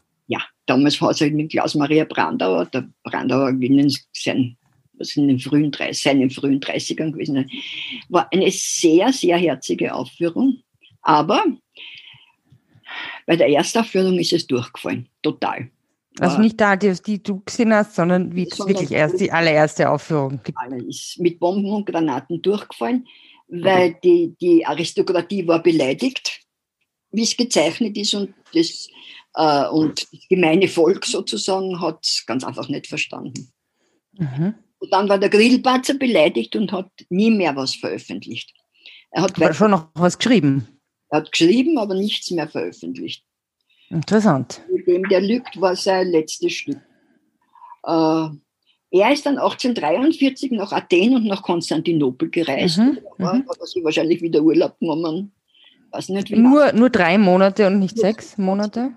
Damals 0.67 1.01
war 1.01 1.11
es 1.11 1.21
halt 1.21 1.33
mit 1.33 1.51
Klaus-Maria 1.51 2.05
Brandauer, 2.05 2.65
der 2.65 2.87
Brandauer 3.03 3.49
in 3.49 3.89
sein, 4.13 4.57
was 4.93 5.15
in 5.15 5.27
den 5.27 5.39
frühen 5.39 5.71
30, 5.71 6.01
seinen 6.01 6.29
frühen 6.29 6.59
30ern 6.59 7.11
gewesen. 7.11 7.49
War 8.09 8.27
eine 8.31 8.51
sehr, 8.51 9.11
sehr 9.11 9.37
herzige 9.37 9.93
Aufführung, 9.93 10.61
aber 11.01 11.43
bei 13.25 13.35
der 13.35 13.49
Erstaufführung 13.49 14.19
ist 14.19 14.33
es 14.33 14.45
durchgefallen, 14.45 15.07
total. 15.21 15.69
Also 16.19 16.39
nicht 16.39 16.59
da, 16.59 16.75
die, 16.75 16.93
die 17.05 17.21
du 17.21 17.41
gesehen 17.45 17.73
hast, 17.73 17.95
sondern 17.95 18.35
wie 18.35 18.47
es 18.47 18.57
wirklich 18.59 18.91
erst 18.91 19.19
die 19.19 19.31
allererste 19.31 19.89
Aufführung 19.89 20.39
gibt. 20.43 20.57
Ist 20.87 21.19
mit 21.19 21.39
Bomben 21.39 21.69
und 21.69 21.85
Granaten 21.85 22.41
durchgefallen, 22.41 23.07
weil 23.47 23.95
die, 24.03 24.35
die 24.41 24.65
Aristokratie 24.65 25.47
war 25.47 25.61
beleidigt, 25.61 26.41
wie 27.11 27.23
es 27.23 27.37
gezeichnet 27.37 27.95
ist 27.97 28.13
und 28.15 28.33
das, 28.53 28.89
äh, 29.37 29.67
und 29.69 30.11
das 30.11 30.27
gemeine 30.29 30.67
Volk 30.67 31.05
sozusagen 31.05 31.79
hat 31.79 31.99
es 32.03 32.23
ganz 32.25 32.43
einfach 32.43 32.67
nicht 32.69 32.87
verstanden. 32.87 33.51
Mhm. 34.13 34.55
Und 34.79 34.91
dann 34.93 35.07
war 35.07 35.19
der 35.19 35.29
Grillparzer 35.29 35.93
beleidigt 35.93 36.55
und 36.55 36.71
hat 36.71 36.89
nie 37.09 37.31
mehr 37.31 37.55
was 37.55 37.75
veröffentlicht. 37.75 38.53
Er 39.11 39.21
hat 39.21 39.35
aber 39.37 39.53
schon 39.53 39.71
noch 39.71 39.89
was 39.93 40.17
geschrieben. 40.17 40.67
Er 41.09 41.19
hat 41.19 41.31
geschrieben, 41.31 41.77
aber 41.77 41.93
nichts 41.93 42.31
mehr 42.31 42.47
veröffentlicht. 42.47 43.23
Interessant. 43.89 44.61
Mit 44.71 44.87
dem, 44.87 45.07
der 45.07 45.21
lügt, 45.21 45.61
war 45.61 45.75
sein 45.75 46.09
letztes 46.09 46.53
Stück. 46.53 46.81
Äh, 47.83 48.27
er 48.89 49.11
ist 49.11 49.25
dann 49.25 49.37
1843 49.37 50.51
nach 50.51 50.71
Athen 50.71 51.15
und 51.15 51.25
nach 51.25 51.43
Konstantinopel 51.43 52.29
gereist. 52.29 52.79
Mhm, 52.79 52.99
da 53.19 53.33
mhm. 53.33 53.47
hat 53.47 53.57
er 53.59 53.67
sich 53.67 53.83
wahrscheinlich 53.83 54.21
wieder 54.21 54.41
Urlaub 54.41 54.79
genommen. 54.79 55.31
Weiß 55.91 56.09
nicht, 56.09 56.31
wie 56.31 56.37
nur, 56.37 56.73
nur 56.73 56.89
drei 56.89 57.17
Monate 57.17 57.67
und 57.67 57.79
nicht 57.79 57.97
sechs 57.97 58.37
Monate? 58.37 58.91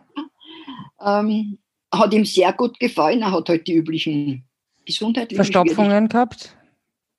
Ähm, 1.00 1.58
hat 1.92 2.14
ihm 2.14 2.24
sehr 2.24 2.52
gut 2.52 2.78
gefallen. 2.78 3.22
Er 3.22 3.32
hat 3.32 3.48
halt 3.48 3.66
die 3.66 3.74
üblichen 3.74 4.44
gesundheitlichen 4.84 5.36
Verstopfungen 5.36 6.08
gehabt. 6.08 6.56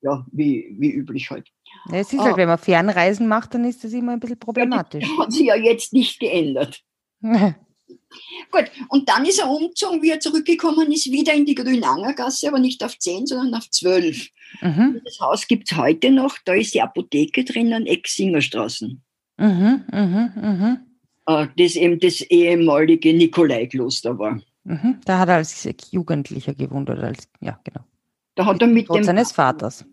Ja, 0.01 0.25
wie, 0.31 0.75
wie 0.79 0.91
üblich 0.91 1.29
halt. 1.29 1.47
Ja, 1.89 1.97
es 1.97 2.11
ist 2.11 2.19
ah. 2.19 2.25
halt, 2.25 2.37
wenn 2.37 2.47
man 2.47 2.57
Fernreisen 2.57 3.27
macht, 3.27 3.53
dann 3.53 3.65
ist 3.65 3.83
das 3.83 3.93
immer 3.93 4.13
ein 4.13 4.19
bisschen 4.19 4.39
problematisch. 4.39 5.03
Ja, 5.03 5.09
das 5.09 5.25
hat 5.25 5.33
sich 5.33 5.45
ja 5.45 5.55
jetzt 5.55 5.93
nicht 5.93 6.19
geändert. 6.19 6.81
Gut, 8.51 8.65
und 8.89 9.07
dann 9.07 9.25
ist 9.25 9.39
er 9.39 9.49
umgezogen, 9.49 10.01
wie 10.01 10.09
er 10.09 10.19
zurückgekommen 10.19 10.91
ist, 10.91 11.11
wieder 11.11 11.33
in 11.33 11.45
die 11.45 11.55
Grünangergasse, 11.55 12.47
aber 12.49 12.59
nicht 12.59 12.83
auf 12.83 12.97
10, 12.97 13.25
sondern 13.27 13.53
auf 13.53 13.69
12. 13.69 14.27
Mhm. 14.61 15.01
Das 15.05 15.19
Haus 15.21 15.47
gibt 15.47 15.71
es 15.71 15.77
heute 15.77 16.11
noch, 16.11 16.37
da 16.43 16.53
ist 16.53 16.73
die 16.73 16.81
Apotheke 16.81 17.45
drinnen, 17.45 17.85
Ex-Singerstraßen. 17.85 19.01
Mhm, 19.37 19.83
mhm, 19.91 20.31
mhm. 20.35 20.79
Äh, 21.25 21.47
das 21.57 21.75
eben 21.75 21.99
das 21.99 22.21
ehemalige 22.21 23.13
Nikolaikloster 23.13 24.17
war. 24.17 24.41
Mhm. 24.63 24.99
Da 25.05 25.19
hat 25.19 25.29
er 25.29 25.35
als 25.35 25.67
Jugendlicher 25.91 26.53
gewohnt, 26.53 26.89
oder 26.89 27.03
als, 27.03 27.27
ja, 27.39 27.59
genau. 27.63 27.81
Da 28.35 28.45
hat 28.45 28.61
er 28.61 28.67
mit 28.67 28.89
dem 28.89 29.03
seines 29.03 29.31
Vaters. 29.31 29.85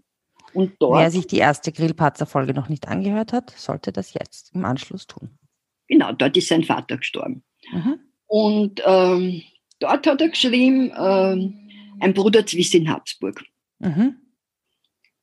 Und 0.55 0.73
dort, 0.79 1.01
Wer 1.01 1.11
sich 1.11 1.27
die 1.27 1.39
erste 1.39 1.73
Grillpatzer-Folge 1.73 2.55
noch 2.55 2.69
nicht 2.69 2.89
angehört 2.89 3.33
hat, 3.33 3.51
sollte 3.57 3.93
das 3.93 4.15
jetzt 4.15 4.55
im 4.55 4.65
Anschluss 4.65 5.07
tun. 5.07 5.31
Genau, 5.89 6.13
dort 6.13 6.37
ist 6.37 6.49
sein 6.49 6.65
Vater 6.65 6.97
gestorben. 6.97 7.43
Mhm. 7.73 8.01
Und 8.27 8.83
ähm, 8.85 9.43
dort 9.79 10.07
hat 10.07 10.21
er 10.21 10.29
geschrieben, 10.29 10.93
ähm, 10.97 11.71
ein 12.01 12.15
Bruder 12.15 12.47
Zwist 12.47 12.75
in 12.75 12.91
Habsburg. 12.91 13.45
Mhm. 13.79 14.17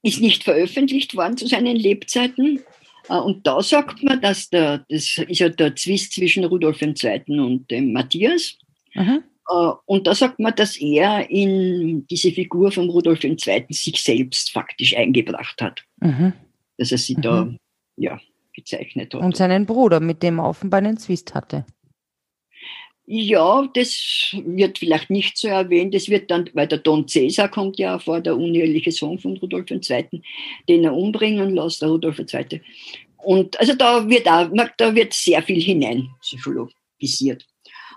Ist 0.02 0.22
nicht 0.22 0.44
veröffentlicht 0.44 1.16
worden 1.16 1.38
zu 1.38 1.48
seinen 1.48 1.76
Lebzeiten. 1.76 2.62
Äh, 3.10 3.18
und 3.18 3.46
da 3.46 3.62
sagt 3.62 4.04
man, 4.04 4.22
dass 4.22 4.50
der, 4.50 4.86
das 4.90 5.18
ist 5.18 5.40
ja 5.40 5.50
der 5.50 5.76
Zwist 5.76 6.14
zwischen 6.14 6.46
Rudolf 6.46 6.82
II. 6.82 7.40
und 7.40 7.70
dem 7.70 7.94
Matthias. 7.94 8.58
Mhm. 8.94 9.24
Und 9.86 10.08
da 10.08 10.16
sagt 10.16 10.40
man, 10.40 10.56
dass 10.56 10.76
er 10.78 11.30
in 11.30 12.08
diese 12.08 12.32
Figur 12.32 12.72
von 12.72 12.90
Rudolf 12.90 13.24
II. 13.24 13.38
sich 13.70 14.02
selbst 14.02 14.52
faktisch 14.52 14.98
eingebracht 14.98 15.62
hat. 15.62 15.84
Mhm. 16.00 16.34
Dass 16.78 16.92
er 16.92 16.98
sie 16.98 17.16
da 17.16 17.46
mhm. 17.46 17.60
ja, 17.96 18.20
gezeichnet 18.54 19.14
hat. 19.14 19.22
Und 19.22 19.36
seinen 19.36 19.68
Bruder, 19.68 20.00
mit 20.00 20.24
dem 20.24 20.40
er 20.40 20.50
offenbar 20.50 20.80
einen 20.80 20.98
Zwist 20.98 21.36
hatte. 21.36 21.64
Ja, 23.08 23.70
das 23.74 24.36
wird 24.46 24.80
vielleicht 24.80 25.12
nicht 25.12 25.38
so 25.38 25.48
erwähnt. 25.48 25.94
Das 25.94 26.10
wird 26.10 26.32
dann, 26.32 26.50
weil 26.54 26.68
der 26.68 26.80
Don 26.80 27.08
Cäsar 27.08 27.50
kommt 27.50 27.78
ja 27.78 28.00
vor, 28.00 28.20
der 28.20 28.36
uneheliche 28.36 28.92
Sohn 28.92 29.20
von 29.20 29.38
Rudolf 29.38 29.70
II., 29.70 30.24
den 30.68 30.84
er 30.84 30.96
umbringen 30.96 31.56
lässt, 31.56 31.84
der 31.84 31.90
Rudolf 31.90 32.18
II. 32.18 32.62
Und 33.18 33.60
also 33.60 33.76
da 33.76 34.08
wird 34.10 34.28
auch, 34.28 34.50
da 34.78 34.96
wird 34.96 35.14
sehr 35.14 35.44
viel 35.44 35.62
hinein 35.62 36.10
psychologisiert. 36.22 37.46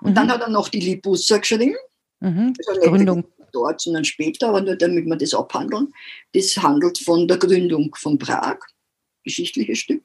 Und 0.02 0.10
mhm. 0.10 0.14
dann 0.14 0.30
hat 0.30 0.42
er 0.42 0.50
noch 0.50 0.68
die 0.68 0.80
Libussa 0.80 1.38
geschrieben. 1.38 1.74
Mhm. 2.20 2.52
Also 2.66 2.80
Gründung. 2.80 3.24
Dort, 3.50 3.80
sondern 3.80 4.04
später, 4.04 4.50
aber 4.50 4.60
nur 4.60 4.76
damit 4.76 5.06
wir 5.06 5.16
das 5.16 5.32
abhandeln. 5.32 5.88
Das 6.34 6.54
handelt 6.58 6.98
von 6.98 7.26
der 7.26 7.38
Gründung 7.38 7.94
von 7.94 8.18
Prag, 8.18 8.58
geschichtliches 9.24 9.78
Stück. 9.78 10.02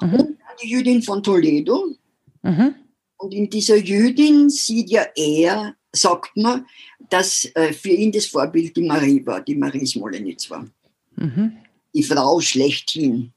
Mhm. 0.00 0.14
Und 0.14 0.38
die 0.62 0.70
Jüdin 0.70 1.02
von 1.02 1.22
Toledo. 1.22 1.88
Mhm. 2.42 2.74
Und 3.18 3.32
in 3.32 3.48
dieser 3.48 3.76
Jüdin 3.76 4.50
sieht 4.50 4.90
ja 4.90 5.06
er, 5.14 5.74
sagt 5.92 6.36
man, 6.36 6.66
dass 7.10 7.50
äh, 7.54 7.72
für 7.72 7.90
ihn 7.90 8.12
das 8.12 8.26
Vorbild 8.26 8.76
die 8.76 8.82
Marie 8.82 9.24
war, 9.24 9.40
die 9.40 9.54
Marie 9.54 9.86
Smolenitz 9.86 10.50
war. 10.50 10.66
Mhm. 11.16 11.52
Die 11.94 12.02
Frau 12.02 12.40
schlechthin. 12.40 13.32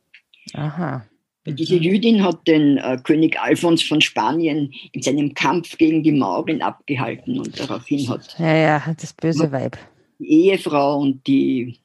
Aha. 0.54 1.06
Diese. 1.46 1.76
Jüdin 1.76 2.24
hat 2.24 2.48
den 2.48 2.78
äh, 2.78 2.98
König 3.04 3.40
Alfons 3.40 3.82
von 3.82 4.02
Spanien 4.02 4.72
in 4.92 5.02
seinem 5.02 5.34
Kampf 5.34 5.78
gegen 5.78 6.04
die 6.04 6.12
Mauren 6.12 6.62
abgehalten 6.62 7.40
und 7.40 7.60
daraufhin 7.60 8.08
hat 8.10 8.36
ja, 8.38 8.56
ja, 8.56 8.96
das 9.00 9.14
böse 9.14 9.52
Weib. 9.52 9.78
Die 10.20 10.50
Ehefrau 10.50 11.00
und 11.00 11.26
die 11.26 11.80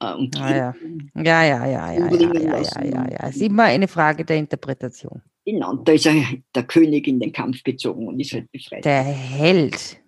äh, 0.00 0.14
und 0.14 0.40
ah, 0.40 0.56
ja. 0.56 0.74
ja, 1.16 1.44
ja, 1.44 1.66
ja, 1.66 1.66
ja, 1.66 1.92
ja, 1.92 2.10
ja, 2.14 2.60
ja, 2.60 2.84
ja, 2.84 3.08
ja. 3.10 3.28
Es 3.28 3.36
ist 3.36 3.42
immer 3.42 3.64
eine 3.64 3.88
Frage 3.88 4.24
der 4.24 4.38
Interpretation. 4.38 5.20
Genau, 5.50 5.72
und 5.72 5.88
da 5.88 5.92
ist 5.92 6.06
er 6.06 6.14
der 6.54 6.62
König 6.62 7.08
in 7.08 7.18
den 7.18 7.32
Kampf 7.32 7.64
gezogen 7.64 8.06
und 8.06 8.20
ist 8.20 8.32
halt 8.32 8.50
befreit. 8.52 8.84
Der 8.84 9.02
Held. 9.02 10.00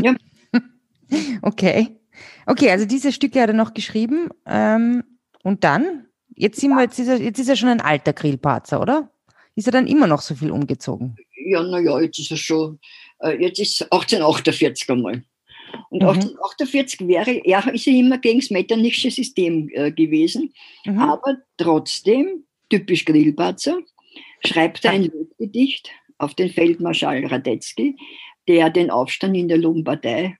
Ja. 0.00 0.14
okay. 1.42 1.96
Okay, 2.46 2.70
also 2.70 2.84
diese 2.86 3.10
Stücke 3.10 3.40
hat 3.40 3.48
er 3.48 3.56
noch 3.56 3.74
geschrieben. 3.74 4.28
Ähm, 4.46 5.02
und 5.42 5.64
dann? 5.64 6.06
Jetzt, 6.36 6.60
sind 6.60 6.70
ja. 6.70 6.76
wir, 6.76 6.82
jetzt, 6.82 6.98
ist 7.00 7.08
er, 7.08 7.20
jetzt 7.20 7.40
ist 7.40 7.48
er 7.48 7.56
schon 7.56 7.70
ein 7.70 7.80
alter 7.80 8.12
Grillparzer, 8.12 8.80
oder? 8.80 9.10
Ist 9.56 9.66
er 9.66 9.72
dann 9.72 9.88
immer 9.88 10.06
noch 10.06 10.20
so 10.20 10.36
viel 10.36 10.52
umgezogen? 10.52 11.16
Ja, 11.44 11.64
naja, 11.64 12.00
jetzt 12.00 12.20
ist 12.20 12.30
er 12.30 12.36
schon, 12.36 12.78
äh, 13.18 13.36
jetzt 13.42 13.58
ist 13.58 13.82
1848 13.82 14.88
einmal. 14.90 15.24
Und 15.90 16.02
mhm. 16.02 16.08
1848 16.08 17.08
wäre, 17.08 17.32
er 17.44 17.74
ist 17.74 17.86
ja 17.86 17.92
immer 17.92 18.18
gegen 18.18 18.38
das 18.38 18.50
metternichische 18.50 19.10
System 19.10 19.68
äh, 19.72 19.90
gewesen, 19.90 20.52
mhm. 20.84 20.98
aber 21.00 21.38
trotzdem, 21.56 22.44
typisch 22.70 23.04
Grillparzer, 23.04 23.80
schreibt 24.46 24.84
er 24.84 24.92
ein 24.92 25.04
Lobgedicht 25.04 25.90
auf 26.18 26.34
den 26.34 26.50
Feldmarschall 26.50 27.26
Radetzky, 27.26 27.96
der 28.48 28.70
den 28.70 28.90
Aufstand 28.90 29.36
in 29.36 29.48
der 29.48 29.58
Lombardei 29.58 30.36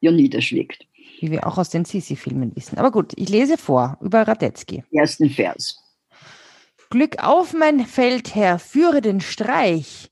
ja 0.00 0.10
niederschlägt. 0.10 0.86
Wie 1.20 1.30
wir 1.30 1.46
auch 1.46 1.58
aus 1.58 1.70
den 1.70 1.84
Sisi-Filmen 1.84 2.54
wissen. 2.54 2.78
Aber 2.78 2.90
gut, 2.90 3.12
ich 3.16 3.28
lese 3.28 3.56
vor 3.56 3.98
über 4.02 4.22
Radetzky. 4.22 4.84
Ersten 4.92 5.30
Vers. 5.30 5.82
Glück 6.90 7.22
auf, 7.22 7.52
mein 7.52 7.80
Feldherr, 7.80 8.58
führe 8.58 9.00
den 9.00 9.20
Streich. 9.20 10.08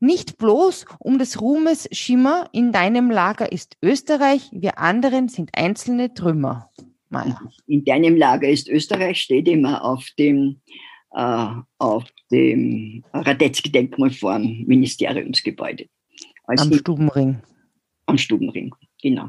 Nicht 0.00 0.38
bloß 0.38 0.86
um 0.98 1.18
des 1.18 1.40
Ruhmes 1.40 1.88
Schimmer, 1.92 2.48
in 2.52 2.72
deinem 2.72 3.10
Lager 3.10 3.50
ist 3.50 3.76
Österreich, 3.82 4.50
wir 4.52 4.78
anderen 4.78 5.28
sind 5.28 5.50
einzelne 5.54 6.14
Trümmer. 6.14 6.70
Mal. 7.10 7.36
In 7.66 7.84
deinem 7.84 8.16
Lager 8.16 8.48
ist 8.48 8.68
Österreich, 8.68 9.20
steht 9.20 9.48
immer 9.48 9.84
auf 9.84 10.08
dem, 10.18 10.60
auf 11.14 12.04
dem 12.30 13.04
Radetzky-Denkmal 13.12 14.10
vor 14.10 14.38
dem 14.38 14.64
Ministeriumsgebäude. 14.66 15.86
Also 16.44 16.64
am 16.64 16.72
Stubenring. 16.72 17.42
Am 18.06 18.18
Stubenring, 18.18 18.74
genau. 19.00 19.28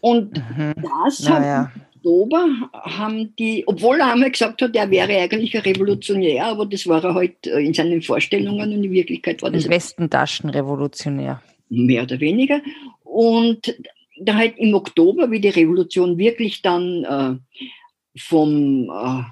Und 0.00 0.36
mhm. 0.36 0.74
das 1.04 1.20
naja. 1.20 1.70
hat 1.74 1.80
Oktober 2.06 2.46
haben 2.72 3.34
die, 3.36 3.64
obwohl 3.66 3.98
er 3.98 4.12
einmal 4.12 4.30
gesagt 4.30 4.62
hat, 4.62 4.76
er 4.76 4.90
wäre 4.90 5.18
eigentlich 5.18 5.56
ein 5.56 5.62
Revolutionär, 5.62 6.46
aber 6.46 6.64
das 6.64 6.86
war 6.86 7.02
er 7.02 7.14
halt 7.14 7.46
äh, 7.48 7.58
in 7.58 7.74
seinen 7.74 8.00
Vorstellungen 8.00 8.72
und 8.72 8.84
in 8.84 8.92
Wirklichkeit 8.92 9.42
war 9.42 9.50
das. 9.50 9.64
Ein 9.64 9.72
Westentaschen-Revolutionär. 9.72 11.42
Mehr 11.68 12.04
oder 12.04 12.20
weniger. 12.20 12.60
Und 13.02 13.76
da 14.20 14.36
halt 14.36 14.56
im 14.58 14.74
Oktober, 14.74 15.32
wie 15.32 15.40
die 15.40 15.48
Revolution 15.48 16.16
wirklich 16.16 16.62
dann 16.62 17.04
äh, 17.04 18.20
vom, 18.20 18.88
äh, 18.88 19.22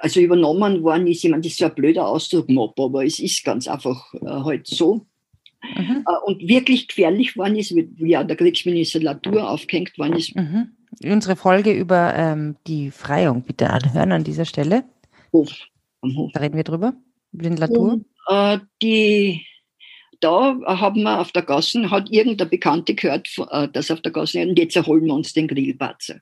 also 0.00 0.20
übernommen 0.20 0.82
worden 0.82 1.06
ist, 1.06 1.24
ich 1.24 1.30
meine, 1.30 1.42
das 1.42 1.52
ist 1.52 1.58
so 1.58 1.66
ein 1.66 1.74
blöder 1.74 2.06
Ausdruck, 2.06 2.48
Mob, 2.48 2.78
aber 2.78 3.04
es 3.04 3.18
ist 3.18 3.44
ganz 3.44 3.68
einfach 3.68 4.12
äh, 4.14 4.26
halt 4.26 4.66
so. 4.66 5.06
Mhm. 5.76 6.04
Äh, 6.06 6.26
und 6.26 6.46
wirklich 6.46 6.88
gefährlich 6.88 7.36
worden 7.36 7.56
ist, 7.56 7.74
wie 7.74 8.10
ja 8.10 8.24
der 8.24 8.36
Kriegsminister 8.36 9.00
Latour 9.00 9.48
aufgehängt 9.50 9.96
worden 9.98 10.14
ist. 10.14 10.34
Mhm 10.34 10.76
unsere 11.04 11.36
Folge 11.36 11.72
über 11.72 12.14
ähm, 12.14 12.56
die 12.66 12.90
Freiung 12.90 13.42
bitte 13.42 13.70
anhören 13.70 14.12
an 14.12 14.24
dieser 14.24 14.44
Stelle. 14.44 14.84
Hof. 15.32 15.50
Am 16.02 16.16
Hof. 16.16 16.32
Da 16.32 16.40
reden 16.40 16.56
wir 16.56 16.64
drüber, 16.64 16.94
über 17.32 17.42
den 17.42 17.56
Latour. 17.56 17.92
Und, 17.94 18.06
äh, 18.28 18.58
die, 18.82 19.44
da 20.20 20.58
haben 20.64 21.02
wir 21.02 21.20
auf 21.20 21.32
der 21.32 21.42
Gasse, 21.42 21.90
hat 21.90 22.10
irgendein 22.10 22.48
Bekannte 22.48 22.94
gehört, 22.94 23.28
äh, 23.50 23.68
dass 23.68 23.90
auf 23.90 24.00
der 24.00 24.12
Gasse, 24.12 24.40
und 24.42 24.58
jetzt 24.58 24.76
erholen 24.76 25.06
wir 25.06 25.14
uns 25.14 25.32
den 25.32 25.48
Grillbatzer. 25.48 26.20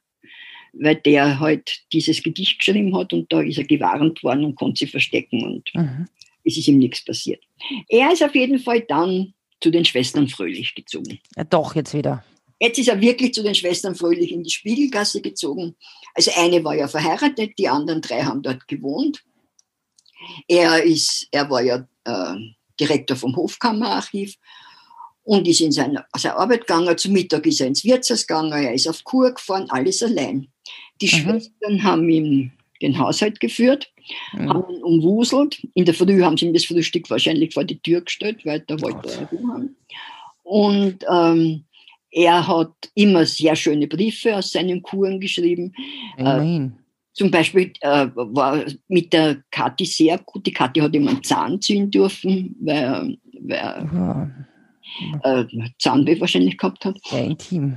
Weil 0.80 0.96
der 0.96 1.38
halt 1.40 1.80
dieses 1.92 2.22
Gedicht 2.22 2.58
geschrieben 2.58 2.96
hat 2.96 3.12
und 3.12 3.32
da 3.32 3.40
ist 3.40 3.58
er 3.58 3.64
gewarnt 3.64 4.22
worden 4.22 4.44
und 4.44 4.56
konnte 4.56 4.80
sich 4.80 4.90
verstecken 4.90 5.44
und 5.44 5.70
mhm. 5.74 6.08
es 6.44 6.56
ist 6.56 6.68
ihm 6.68 6.78
nichts 6.78 7.04
passiert. 7.04 7.42
Er 7.88 8.12
ist 8.12 8.22
auf 8.22 8.34
jeden 8.34 8.58
Fall 8.58 8.80
dann 8.80 9.34
zu 9.60 9.70
den 9.70 9.84
Schwestern 9.84 10.28
Fröhlich 10.28 10.74
gezogen. 10.74 11.20
Ja, 11.36 11.44
doch, 11.44 11.74
jetzt 11.74 11.94
wieder. 11.94 12.24
Jetzt 12.60 12.78
ist 12.78 12.88
er 12.88 13.00
wirklich 13.00 13.34
zu 13.34 13.42
den 13.42 13.54
Schwestern 13.54 13.94
Fröhlich 13.94 14.32
in 14.32 14.42
die 14.42 14.50
Spiegelgasse 14.50 15.20
gezogen. 15.20 15.76
Also 16.14 16.30
eine 16.36 16.62
war 16.64 16.74
ja 16.74 16.88
verheiratet, 16.88 17.52
die 17.58 17.68
anderen 17.68 18.00
drei 18.00 18.22
haben 18.22 18.42
dort 18.42 18.66
gewohnt. 18.68 19.24
Er, 20.48 20.82
ist, 20.82 21.28
er 21.30 21.50
war 21.50 21.62
ja 21.62 21.86
äh, 22.04 22.34
Direktor 22.80 23.16
vom 23.16 23.36
Hofkammerarchiv 23.36 24.36
und 25.24 25.48
ist 25.48 25.60
in 25.60 25.72
seine, 25.72 26.04
seine 26.16 26.36
Arbeit 26.36 26.66
gegangen. 26.66 26.96
Zum 26.96 27.12
Mittag 27.12 27.46
ist 27.46 27.60
er 27.60 27.66
ins 27.66 27.84
Wirtshaus 27.84 28.26
gegangen, 28.26 28.52
er 28.52 28.74
ist 28.74 28.88
auf 28.88 29.02
Kur 29.04 29.32
gefahren, 29.32 29.66
alles 29.70 30.02
allein. 30.02 30.48
Die 31.00 31.06
mhm. 31.06 31.10
Schwestern 31.10 31.82
haben 31.82 32.08
ihm 32.08 32.52
den 32.82 32.98
Haushalt 32.98 33.40
geführt, 33.40 33.90
mhm. 34.32 34.48
haben 34.48 34.74
ihn 34.74 34.82
umwuselt. 34.82 35.66
In 35.74 35.84
der 35.84 35.94
Früh 35.94 36.22
haben 36.22 36.36
sie 36.36 36.46
ihm 36.46 36.52
das 36.52 36.66
Frühstück 36.66 37.08
wahrscheinlich 37.10 37.54
vor 37.54 37.64
die 37.64 37.80
Tür 37.80 38.02
gestellt, 38.02 38.44
weil 38.44 38.60
da 38.60 38.80
wollte 38.80 39.10
er 39.10 39.30
haben. 39.30 39.76
Und 40.42 40.98
ähm, 41.10 41.64
er 42.10 42.46
hat 42.46 42.72
immer 42.94 43.24
sehr 43.24 43.56
schöne 43.56 43.88
Briefe 43.88 44.36
aus 44.36 44.52
seinen 44.52 44.82
Kuren 44.82 45.20
geschrieben. 45.20 45.72
Äh, 46.16 46.68
zum 47.14 47.30
Beispiel 47.30 47.72
äh, 47.80 48.08
war 48.14 48.64
mit 48.88 49.12
der 49.12 49.42
Kathi 49.50 49.86
sehr 49.86 50.18
gut. 50.18 50.44
Die 50.46 50.52
Kathi 50.52 50.80
hat 50.80 50.94
ihm 50.94 51.08
einen 51.08 51.22
Zahn 51.22 51.60
ziehen 51.60 51.90
dürfen, 51.90 52.56
weil, 52.60 53.16
weil 53.40 53.88
ja. 53.94 54.30
Äh, 55.22 55.44
Zahnweh 55.78 56.20
wahrscheinlich 56.20 56.58
gehabt 56.58 56.84
hat. 56.84 56.98
Sehr 57.04 57.24
intim. 57.24 57.76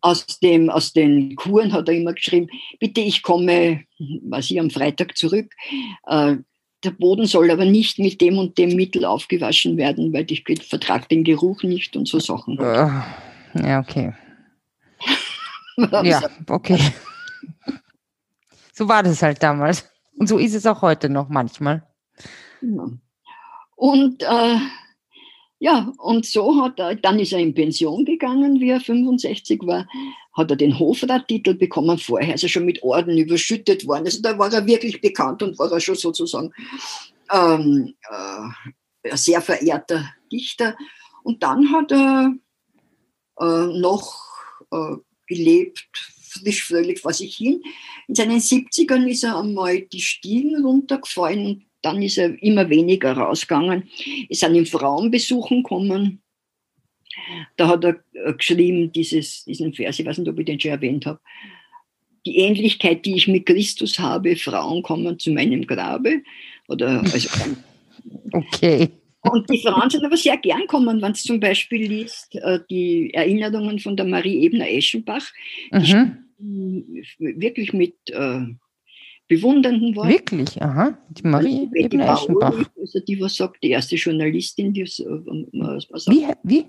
Aus, 0.00 0.26
dem, 0.40 0.68
aus 0.68 0.92
den 0.92 1.36
Kuren 1.36 1.72
hat 1.72 1.88
er 1.88 1.94
immer 1.94 2.12
geschrieben, 2.12 2.48
bitte, 2.80 3.00
ich 3.00 3.22
komme, 3.22 3.84
weiß 3.98 4.50
ich, 4.50 4.58
am 4.58 4.70
Freitag 4.70 5.16
zurück. 5.16 5.52
Äh, 6.06 6.36
der 6.82 6.90
Boden 6.90 7.26
soll 7.26 7.50
aber 7.50 7.64
nicht 7.64 8.00
mit 8.00 8.20
dem 8.20 8.38
und 8.38 8.58
dem 8.58 8.74
Mittel 8.74 9.04
aufgewaschen 9.04 9.76
werden, 9.76 10.12
weil 10.12 10.26
ich 10.30 10.42
vertrage 10.68 11.06
den 11.08 11.22
Geruch 11.22 11.62
nicht 11.62 11.96
und 11.96 12.08
so 12.08 12.18
Sachen. 12.18 12.56
Ja. 12.56 13.06
Ja, 13.54 13.80
okay. 13.80 14.12
ja, 16.02 16.22
okay. 16.48 16.78
So 18.72 18.88
war 18.88 19.02
das 19.02 19.22
halt 19.22 19.42
damals. 19.42 19.88
Und 20.16 20.28
so 20.28 20.38
ist 20.38 20.54
es 20.54 20.66
auch 20.66 20.82
heute 20.82 21.08
noch 21.08 21.28
manchmal. 21.28 21.86
Und 23.76 24.22
äh, 24.22 24.56
ja, 25.62 25.92
und 25.98 26.26
so 26.26 26.60
hat 26.60 26.80
er, 26.80 26.96
dann 26.96 27.20
ist 27.20 27.32
er 27.32 27.38
in 27.38 27.54
Pension 27.54 28.04
gegangen, 28.04 28.58
wie 28.58 28.70
er 28.70 28.80
65 28.80 29.60
war, 29.62 29.88
hat 30.32 30.50
er 30.50 30.56
den 30.56 30.76
Hofrattitel 30.76 31.54
bekommen, 31.54 31.98
vorher 31.98 32.34
ist 32.34 32.42
er 32.42 32.48
schon 32.48 32.64
mit 32.64 32.82
Orden 32.82 33.16
überschüttet 33.16 33.86
worden. 33.86 34.06
Also 34.06 34.20
da 34.22 34.36
war 34.36 34.52
er 34.52 34.66
wirklich 34.66 35.00
bekannt 35.00 35.40
und 35.40 35.56
war 35.60 35.70
er 35.70 35.78
schon 35.78 35.94
sozusagen 35.94 36.52
ähm, 37.32 37.94
äh, 38.10 39.08
ein 39.08 39.16
sehr 39.16 39.40
verehrter 39.40 40.04
Dichter. 40.32 40.76
Und 41.22 41.44
dann 41.44 41.70
hat 41.70 41.92
er 41.92 42.34
äh, 43.38 43.78
noch 43.78 44.20
äh, 44.72 44.96
gelebt, 45.28 45.86
frisch 46.22 46.64
fröhlich 46.64 47.00
vor 47.00 47.12
sich 47.12 47.36
hin. 47.36 47.62
In 48.08 48.16
seinen 48.16 48.40
70ern 48.40 49.06
ist 49.06 49.22
er 49.22 49.38
einmal 49.38 49.82
die 49.82 50.00
Stiegen 50.00 50.64
runtergefallen 50.64 51.66
dann 51.82 52.00
ist 52.00 52.18
er 52.18 52.40
immer 52.42 52.70
weniger 52.70 53.12
rausgegangen. 53.12 53.88
Es 54.28 54.40
sind 54.40 54.54
ihm 54.54 54.66
Frauen 54.66 55.10
besuchen 55.10 55.62
kommen. 55.62 56.22
Da 57.56 57.68
hat 57.68 57.84
er 57.84 58.02
äh, 58.12 58.32
geschrieben, 58.32 58.90
dieses, 58.92 59.44
diesen 59.44 59.74
Vers, 59.74 59.98
ich 59.98 60.06
weiß 60.06 60.18
nicht, 60.18 60.28
ob 60.28 60.38
ich 60.38 60.46
den 60.46 60.58
schon 60.58 60.70
erwähnt 60.70 61.04
habe. 61.04 61.20
Die 62.24 62.38
Ähnlichkeit, 62.38 63.04
die 63.04 63.16
ich 63.16 63.28
mit 63.28 63.46
Christus 63.46 63.98
habe, 63.98 64.36
Frauen 64.36 64.82
kommen 64.82 65.18
zu 65.18 65.32
meinem 65.32 65.66
Grabe. 65.66 66.22
Oder 66.68 67.00
also, 67.00 67.28
okay. 68.32 68.88
Und 69.22 69.48
die 69.50 69.58
Frauen 69.58 69.90
sind 69.90 70.04
aber 70.04 70.16
sehr 70.16 70.36
gern 70.36 70.66
kommen, 70.66 71.00
wenn 71.00 71.12
es 71.12 71.22
zum 71.22 71.38
Beispiel 71.38 71.86
liest, 71.86 72.34
äh, 72.36 72.60
die 72.70 73.12
Erinnerungen 73.14 73.78
von 73.78 73.96
der 73.96 74.06
Marie 74.06 74.46
Ebner-Eschenbach, 74.46 75.26
mhm. 75.70 76.18
wirklich 77.18 77.72
mit 77.72 77.94
äh, 78.10 78.40
bewundernden 79.28 79.96
Worten. 79.96 80.10
Wirklich, 80.10 80.62
aha. 80.62 80.98
Die 81.08 81.26
Marie 81.26 81.68
Ebner-Eschenbach. 81.74 82.70
Also 82.78 83.00
die, 83.00 83.20
was 83.20 83.36
sagt, 83.36 83.62
die 83.62 83.70
erste 83.70 83.96
Journalistin, 83.96 84.72
die 84.72 84.82
äh, 84.82 84.86
was, 84.86 85.90
was 85.90 86.04
sagt. 86.04 86.16
Wie? 86.16 86.26
Wie? 86.42 86.66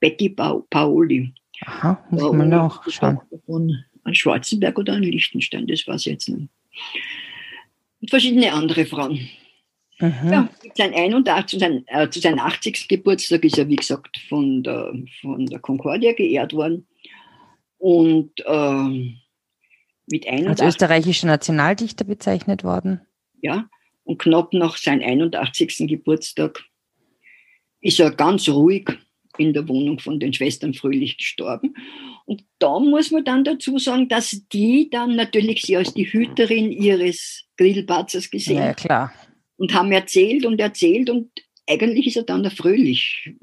Betty 0.00 0.28
pa 0.28 0.62
Paoli. 0.68 1.32
Aha, 1.64 2.04
muss 2.10 2.22
ich 2.22 2.32
mal 2.32 2.46
nachschauen. 2.46 3.20
Von 3.46 3.84
Schwarzenberg 4.12 4.78
oder 4.78 4.94
an 4.94 5.02
Liechtenstein, 5.02 5.66
das 5.66 5.86
weiß 5.86 6.06
ich 6.06 6.12
jetzt 6.12 6.28
nicht. 6.28 6.48
Und 8.00 8.10
verschiedene 8.10 8.52
andere 8.52 8.84
Frauen. 8.84 9.28
Mhm. 10.00 10.30
Ja, 10.30 10.48
sein 10.74 10.92
81, 10.92 11.58
sein, 11.58 11.84
äh, 11.86 12.10
zu 12.10 12.20
seinem 12.20 12.40
80. 12.40 12.88
Geburtstag 12.88 13.44
ist 13.44 13.56
er, 13.56 13.68
wie 13.68 13.76
gesagt, 13.76 14.18
von 14.28 14.62
der, 14.62 14.92
von 15.20 15.46
der 15.46 15.60
Concordia 15.60 16.12
geehrt 16.12 16.52
worden. 16.52 16.86
Und 17.78 18.32
ähm, 18.46 19.18
mit 20.06 20.26
81, 20.26 20.48
Als 20.48 20.74
österreichischer 20.74 21.26
Nationaldichter 21.26 22.04
bezeichnet 22.04 22.64
worden. 22.64 23.00
Ja, 23.40 23.68
und 24.04 24.18
knapp 24.18 24.52
nach 24.52 24.76
seinem 24.76 25.02
81. 25.02 25.88
Geburtstag 25.88 26.62
ist 27.80 28.00
er 28.00 28.10
ganz 28.10 28.48
ruhig 28.48 28.88
in 29.36 29.52
der 29.52 29.68
Wohnung 29.68 29.98
von 29.98 30.20
den 30.20 30.32
Schwestern 30.32 30.74
Fröhlich 30.74 31.18
gestorben. 31.18 31.74
Und 32.24 32.44
da 32.58 32.78
muss 32.78 33.10
man 33.10 33.24
dann 33.24 33.44
dazu 33.44 33.78
sagen, 33.78 34.08
dass 34.08 34.42
die 34.52 34.88
dann 34.90 35.16
natürlich 35.16 35.62
sie 35.62 35.76
als 35.76 35.92
die 35.92 36.10
Hüterin 36.10 36.70
ihres 36.70 37.44
Grillbatzers 37.56 38.30
gesehen 38.30 38.58
haben. 38.58 38.66
Ja, 38.66 38.74
klar 38.74 39.12
und 39.56 39.74
haben 39.74 39.92
erzählt 39.92 40.44
und 40.44 40.60
erzählt 40.60 41.10
und 41.10 41.30
eigentlich 41.66 42.06
ist 42.06 42.16
er 42.16 42.24
dann 42.24 42.42
der 42.42 42.52
Fröhlich 42.52 43.34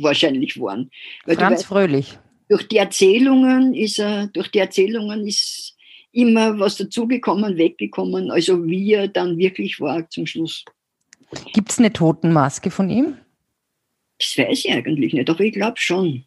wahrscheinlich 0.00 0.54
geworden. 0.54 0.90
Weil 1.24 1.36
Franz 1.36 1.60
weißt, 1.60 1.66
Fröhlich. 1.66 2.18
Durch 2.48 2.68
die 2.68 2.76
Erzählungen 2.76 3.74
ist 3.74 3.98
er, 3.98 4.28
durch 4.28 4.48
die 4.50 4.58
Erzählungen 4.58 5.26
ist 5.26 5.75
immer 6.16 6.58
was 6.58 6.76
dazugekommen, 6.76 7.58
weggekommen, 7.58 8.30
also 8.30 8.64
wie 8.66 8.94
er 8.94 9.06
dann 9.06 9.36
wirklich 9.36 9.78
war 9.80 10.08
zum 10.08 10.26
Schluss. 10.26 10.64
Gibt 11.52 11.70
es 11.70 11.78
eine 11.78 11.92
Totenmaske 11.92 12.70
von 12.70 12.88
ihm? 12.88 13.16
Das 14.18 14.36
weiß 14.38 14.64
ich 14.64 14.72
eigentlich 14.72 15.12
nicht, 15.12 15.28
aber 15.28 15.40
ich 15.40 15.52
glaube 15.52 15.76
schon. 15.76 16.24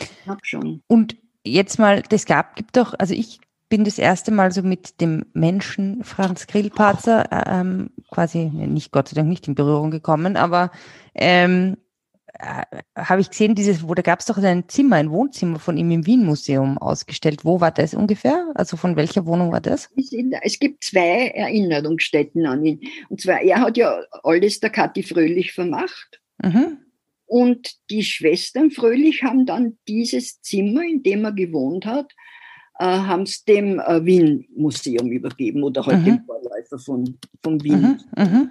Ich 0.00 0.24
glaube 0.24 0.40
schon. 0.42 0.82
Und 0.88 1.16
jetzt 1.44 1.78
mal, 1.78 2.02
das 2.02 2.26
gab, 2.26 2.56
gibt 2.56 2.76
doch, 2.76 2.94
also 2.98 3.14
ich 3.14 3.38
bin 3.68 3.84
das 3.84 3.98
erste 3.98 4.32
Mal 4.32 4.50
so 4.50 4.62
mit 4.62 5.00
dem 5.00 5.24
Menschen 5.34 6.02
Franz 6.02 6.48
Grillparzer 6.48 7.30
äh, 7.30 7.60
ähm, 7.60 7.90
quasi, 8.10 8.44
nicht 8.46 8.90
Gott 8.90 9.08
sei 9.08 9.14
Dank 9.14 9.28
nicht 9.28 9.46
in 9.46 9.54
Berührung 9.54 9.92
gekommen, 9.92 10.36
aber 10.36 10.72
ähm, 11.14 11.76
äh, 11.76 11.83
habe 12.96 13.20
ich 13.20 13.30
gesehen, 13.30 13.54
dieses, 13.54 13.86
wo 13.86 13.94
da 13.94 14.02
gab 14.02 14.20
es 14.20 14.26
doch 14.26 14.38
ein 14.38 14.68
Zimmer, 14.68 14.96
ein 14.96 15.10
Wohnzimmer 15.10 15.58
von 15.58 15.76
ihm 15.76 15.90
im 15.90 16.06
Wien-Museum 16.06 16.78
ausgestellt. 16.78 17.44
Wo 17.44 17.60
war 17.60 17.70
das 17.70 17.94
ungefähr? 17.94 18.52
Also 18.54 18.76
von 18.76 18.96
welcher 18.96 19.26
Wohnung 19.26 19.52
war 19.52 19.60
das? 19.60 19.88
Es 20.42 20.58
gibt 20.58 20.84
zwei 20.84 21.28
Erinnerungsstätten 21.28 22.46
an 22.46 22.64
ihn. 22.64 22.80
Und 23.08 23.20
zwar, 23.20 23.40
er 23.40 23.60
hat 23.60 23.76
ja 23.76 24.00
alles 24.22 24.60
der 24.60 24.70
Kathi 24.70 25.02
Fröhlich 25.02 25.52
vermacht. 25.52 26.20
Mhm. 26.42 26.78
Und 27.26 27.76
die 27.90 28.02
Schwestern 28.02 28.70
Fröhlich 28.70 29.22
haben 29.22 29.46
dann 29.46 29.78
dieses 29.88 30.40
Zimmer, 30.42 30.82
in 30.82 31.02
dem 31.02 31.24
er 31.24 31.32
gewohnt 31.32 31.86
hat, 31.86 32.12
äh, 32.78 32.84
haben 32.84 33.22
es 33.22 33.44
dem 33.44 33.78
äh, 33.78 34.04
Wien-Museum 34.04 35.10
übergeben 35.10 35.62
oder 35.62 35.86
halt 35.86 36.00
mhm. 36.00 36.04
dem 36.04 36.24
Vorläufer 36.24 36.78
von, 36.78 37.18
von 37.42 37.62
Wien. 37.62 38.00
Mhm. 38.16 38.50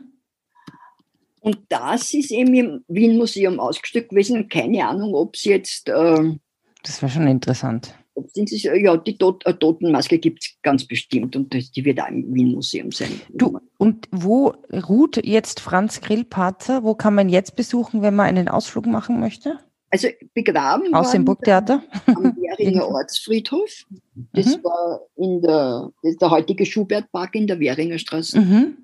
Und 1.43 1.59
das 1.67 2.13
ist 2.13 2.31
eben 2.31 2.53
im 2.53 2.85
Wien-Museum 2.87 3.59
ausgestellt 3.59 4.09
gewesen. 4.09 4.47
Keine 4.47 4.87
Ahnung, 4.87 5.13
ob 5.13 5.35
es 5.35 5.43
jetzt. 5.43 5.89
Äh, 5.89 6.37
das 6.83 7.01
wäre 7.01 7.11
schon 7.11 7.27
interessant. 7.27 7.93
Ja, 8.15 8.95
die 8.95 9.17
Tot 9.17 9.45
äh, 9.45 9.53
Totenmaske 9.53 10.19
gibt 10.19 10.43
es 10.43 10.55
ganz 10.61 10.85
bestimmt 10.85 11.35
und 11.35 11.53
das, 11.53 11.71
die 11.71 11.83
wird 11.83 11.99
auch 11.99 12.07
im 12.07 12.33
Wien-Museum 12.33 12.91
sein. 12.91 13.19
Du, 13.29 13.59
und 13.77 14.07
wo 14.11 14.53
ruht 14.71 15.25
jetzt 15.25 15.59
Franz 15.59 15.99
Grillparzer? 15.99 16.83
Wo 16.83 16.95
kann 16.95 17.15
man 17.15 17.27
jetzt 17.27 17.57
besuchen, 17.57 18.01
wenn 18.01 18.15
man 18.15 18.27
einen 18.27 18.47
Ausflug 18.47 18.85
machen 18.85 19.19
möchte? 19.19 19.59
Also 19.89 20.07
begraben 20.33 20.93
Aus 20.93 21.11
dem 21.11 21.25
Burgtheater? 21.25 21.83
Am 22.05 22.35
Währinger 22.37 22.87
Ortsfriedhof. 22.89 23.85
Das 24.31 24.57
mhm. 24.57 24.63
war 24.63 25.01
in 25.17 25.41
der, 25.41 25.89
das 26.03 26.15
der 26.15 26.31
heutige 26.31 26.65
Schubert-Park 26.65 27.35
in 27.35 27.47
der 27.47 27.59
Währinger 27.59 27.97
Straße. 27.97 28.39
Mhm. 28.39 28.77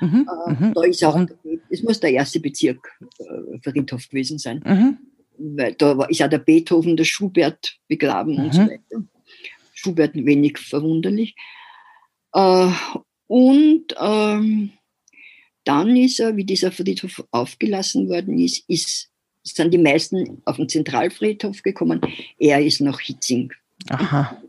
Mhm. 0.00 0.28
Äh, 0.28 0.52
mhm. 0.52 0.74
da 0.74 0.82
ist 0.82 1.04
auch, 1.04 1.26
es 1.70 1.82
muss 1.82 2.00
der 2.00 2.12
erste 2.12 2.40
Bezirk 2.40 2.98
äh, 3.18 3.58
Friedhof 3.62 4.08
gewesen 4.08 4.38
sein. 4.38 4.62
Mhm. 4.64 4.98
Weil 5.56 5.74
da 5.74 5.96
war, 5.98 6.10
ist 6.10 6.22
auch 6.22 6.28
der 6.28 6.38
Beethoven, 6.38 6.96
der 6.96 7.04
Schubert 7.04 7.78
begraben 7.88 8.38
und 8.38 8.54
so 8.54 8.62
mhm. 8.62 8.70
weiter. 8.70 9.04
Schubert 9.72 10.14
wenig 10.14 10.58
verwunderlich. 10.58 11.34
Äh, 12.32 12.70
und 13.26 13.94
ähm, 13.98 14.70
dann 15.64 15.96
ist 15.96 16.20
er, 16.20 16.36
wie 16.36 16.44
dieser 16.44 16.72
Friedhof 16.72 17.24
aufgelassen 17.30 18.08
worden 18.08 18.38
ist, 18.38 18.68
ist, 18.68 19.10
sind 19.42 19.72
die 19.72 19.78
meisten 19.78 20.42
auf 20.44 20.56
den 20.56 20.68
Zentralfriedhof 20.68 21.62
gekommen. 21.62 22.00
Er 22.38 22.64
ist 22.64 22.80
nach 22.80 23.00
Hitzing. 23.00 23.52
Aha. 23.88 24.42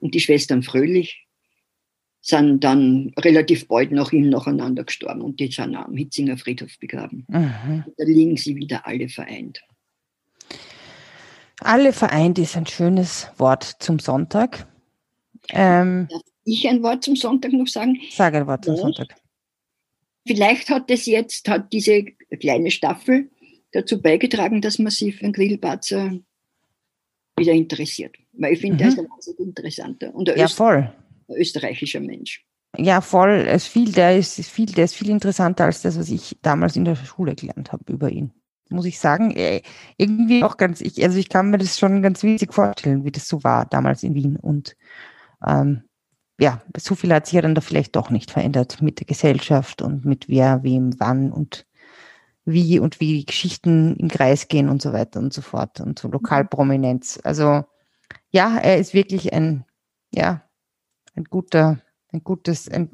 Und 0.00 0.14
die 0.14 0.20
Schwestern 0.20 0.62
Fröhlich 0.62 1.25
sind 2.26 2.64
dann 2.64 3.12
relativ 3.20 3.68
bald 3.68 3.92
nach 3.92 4.12
ihm 4.12 4.28
nacheinander 4.30 4.82
gestorben 4.82 5.22
und 5.22 5.38
die 5.38 5.50
sind 5.52 5.76
am 5.76 5.96
Hitzinger 5.96 6.36
Friedhof 6.36 6.76
begraben. 6.80 7.24
Mhm. 7.28 7.84
Da 7.96 8.04
liegen 8.04 8.36
sie 8.36 8.56
wieder 8.56 8.84
alle 8.84 9.08
vereint. 9.08 9.62
Alle 11.60 11.92
vereint 11.92 12.38
ist 12.40 12.56
ein 12.56 12.66
schönes 12.66 13.28
Wort 13.36 13.76
zum 13.78 14.00
Sonntag. 14.00 14.66
Ähm, 15.50 16.08
Darf 16.10 16.22
ich 16.44 16.68
ein 16.68 16.82
Wort 16.82 17.04
zum 17.04 17.14
Sonntag 17.14 17.52
noch 17.52 17.68
sagen? 17.68 17.96
Sag 18.10 18.34
ein 18.34 18.46
Wort 18.48 18.64
zum 18.64 18.74
ja. 18.74 18.80
Sonntag. 18.80 19.14
Vielleicht 20.26 20.68
hat 20.68 20.90
es 20.90 21.06
jetzt, 21.06 21.48
hat 21.48 21.72
diese 21.72 22.06
kleine 22.40 22.72
Staffel 22.72 23.30
dazu 23.70 24.02
beigetragen, 24.02 24.60
dass 24.60 24.80
man 24.80 24.90
sich 24.90 25.14
für 25.14 25.22
den 25.22 25.32
Grillparzer 25.32 26.18
wieder 27.38 27.52
interessiert. 27.52 28.16
Weil 28.32 28.54
ich 28.54 28.60
finde, 28.60 28.74
mhm. 28.74 28.78
der 28.78 28.88
ist 28.88 28.98
ein 28.98 29.08
wahnsinnig 29.08 29.40
interessanter. 29.40 30.12
Und 30.12 30.28
ja, 30.28 30.48
voll 30.48 30.92
österreichischer 31.28 32.00
Mensch. 32.00 32.44
Ja, 32.76 33.00
voll. 33.00 33.46
Es 33.48 33.66
viel, 33.66 33.92
der 33.92 34.16
ist 34.16 34.38
viel, 34.48 34.66
der 34.66 34.84
ist 34.84 34.94
viel 34.94 35.10
interessanter 35.10 35.64
als 35.64 35.82
das, 35.82 35.98
was 35.98 36.10
ich 36.10 36.36
damals 36.42 36.76
in 36.76 36.84
der 36.84 36.96
Schule 36.96 37.34
gelernt 37.34 37.72
habe 37.72 37.92
über 37.92 38.10
ihn. 38.10 38.32
Muss 38.68 38.84
ich 38.84 38.98
sagen, 38.98 39.30
äh, 39.30 39.62
irgendwie 39.96 40.42
auch 40.42 40.56
ganz, 40.56 40.80
ich, 40.80 41.02
also 41.04 41.18
ich 41.18 41.28
kann 41.28 41.50
mir 41.50 41.58
das 41.58 41.78
schon 41.78 42.02
ganz 42.02 42.22
witzig 42.22 42.52
vorstellen, 42.52 43.04
wie 43.04 43.12
das 43.12 43.28
so 43.28 43.44
war 43.44 43.64
damals 43.64 44.02
in 44.02 44.14
Wien. 44.14 44.36
Und 44.36 44.76
ähm, 45.46 45.84
ja, 46.38 46.60
so 46.76 46.94
viel 46.94 47.12
hat 47.14 47.26
sich 47.26 47.34
ja 47.34 47.42
dann 47.42 47.54
da 47.54 47.60
vielleicht 47.60 47.96
doch 47.96 48.10
nicht 48.10 48.30
verändert 48.30 48.82
mit 48.82 48.98
der 48.98 49.06
Gesellschaft 49.06 49.82
und 49.82 50.04
mit 50.04 50.28
wer, 50.28 50.62
wem, 50.64 50.98
wann 50.98 51.32
und 51.32 51.66
wie 52.44 52.78
und 52.78 53.00
wie 53.00 53.24
Geschichten 53.24 53.96
im 53.96 54.08
Kreis 54.08 54.48
gehen 54.48 54.68
und 54.68 54.82
so 54.82 54.92
weiter 54.92 55.20
und 55.20 55.32
so 55.32 55.42
fort 55.42 55.80
und 55.80 55.98
so 55.98 56.08
Lokalprominenz. 56.08 57.20
Also 57.22 57.64
ja, 58.30 58.58
er 58.58 58.78
ist 58.78 58.94
wirklich 58.94 59.32
ein, 59.32 59.64
ja, 60.12 60.45
ein 61.16 61.24
guter, 61.24 61.80
ein 62.12 62.22
gutes, 62.22 62.68
ein, 62.68 62.90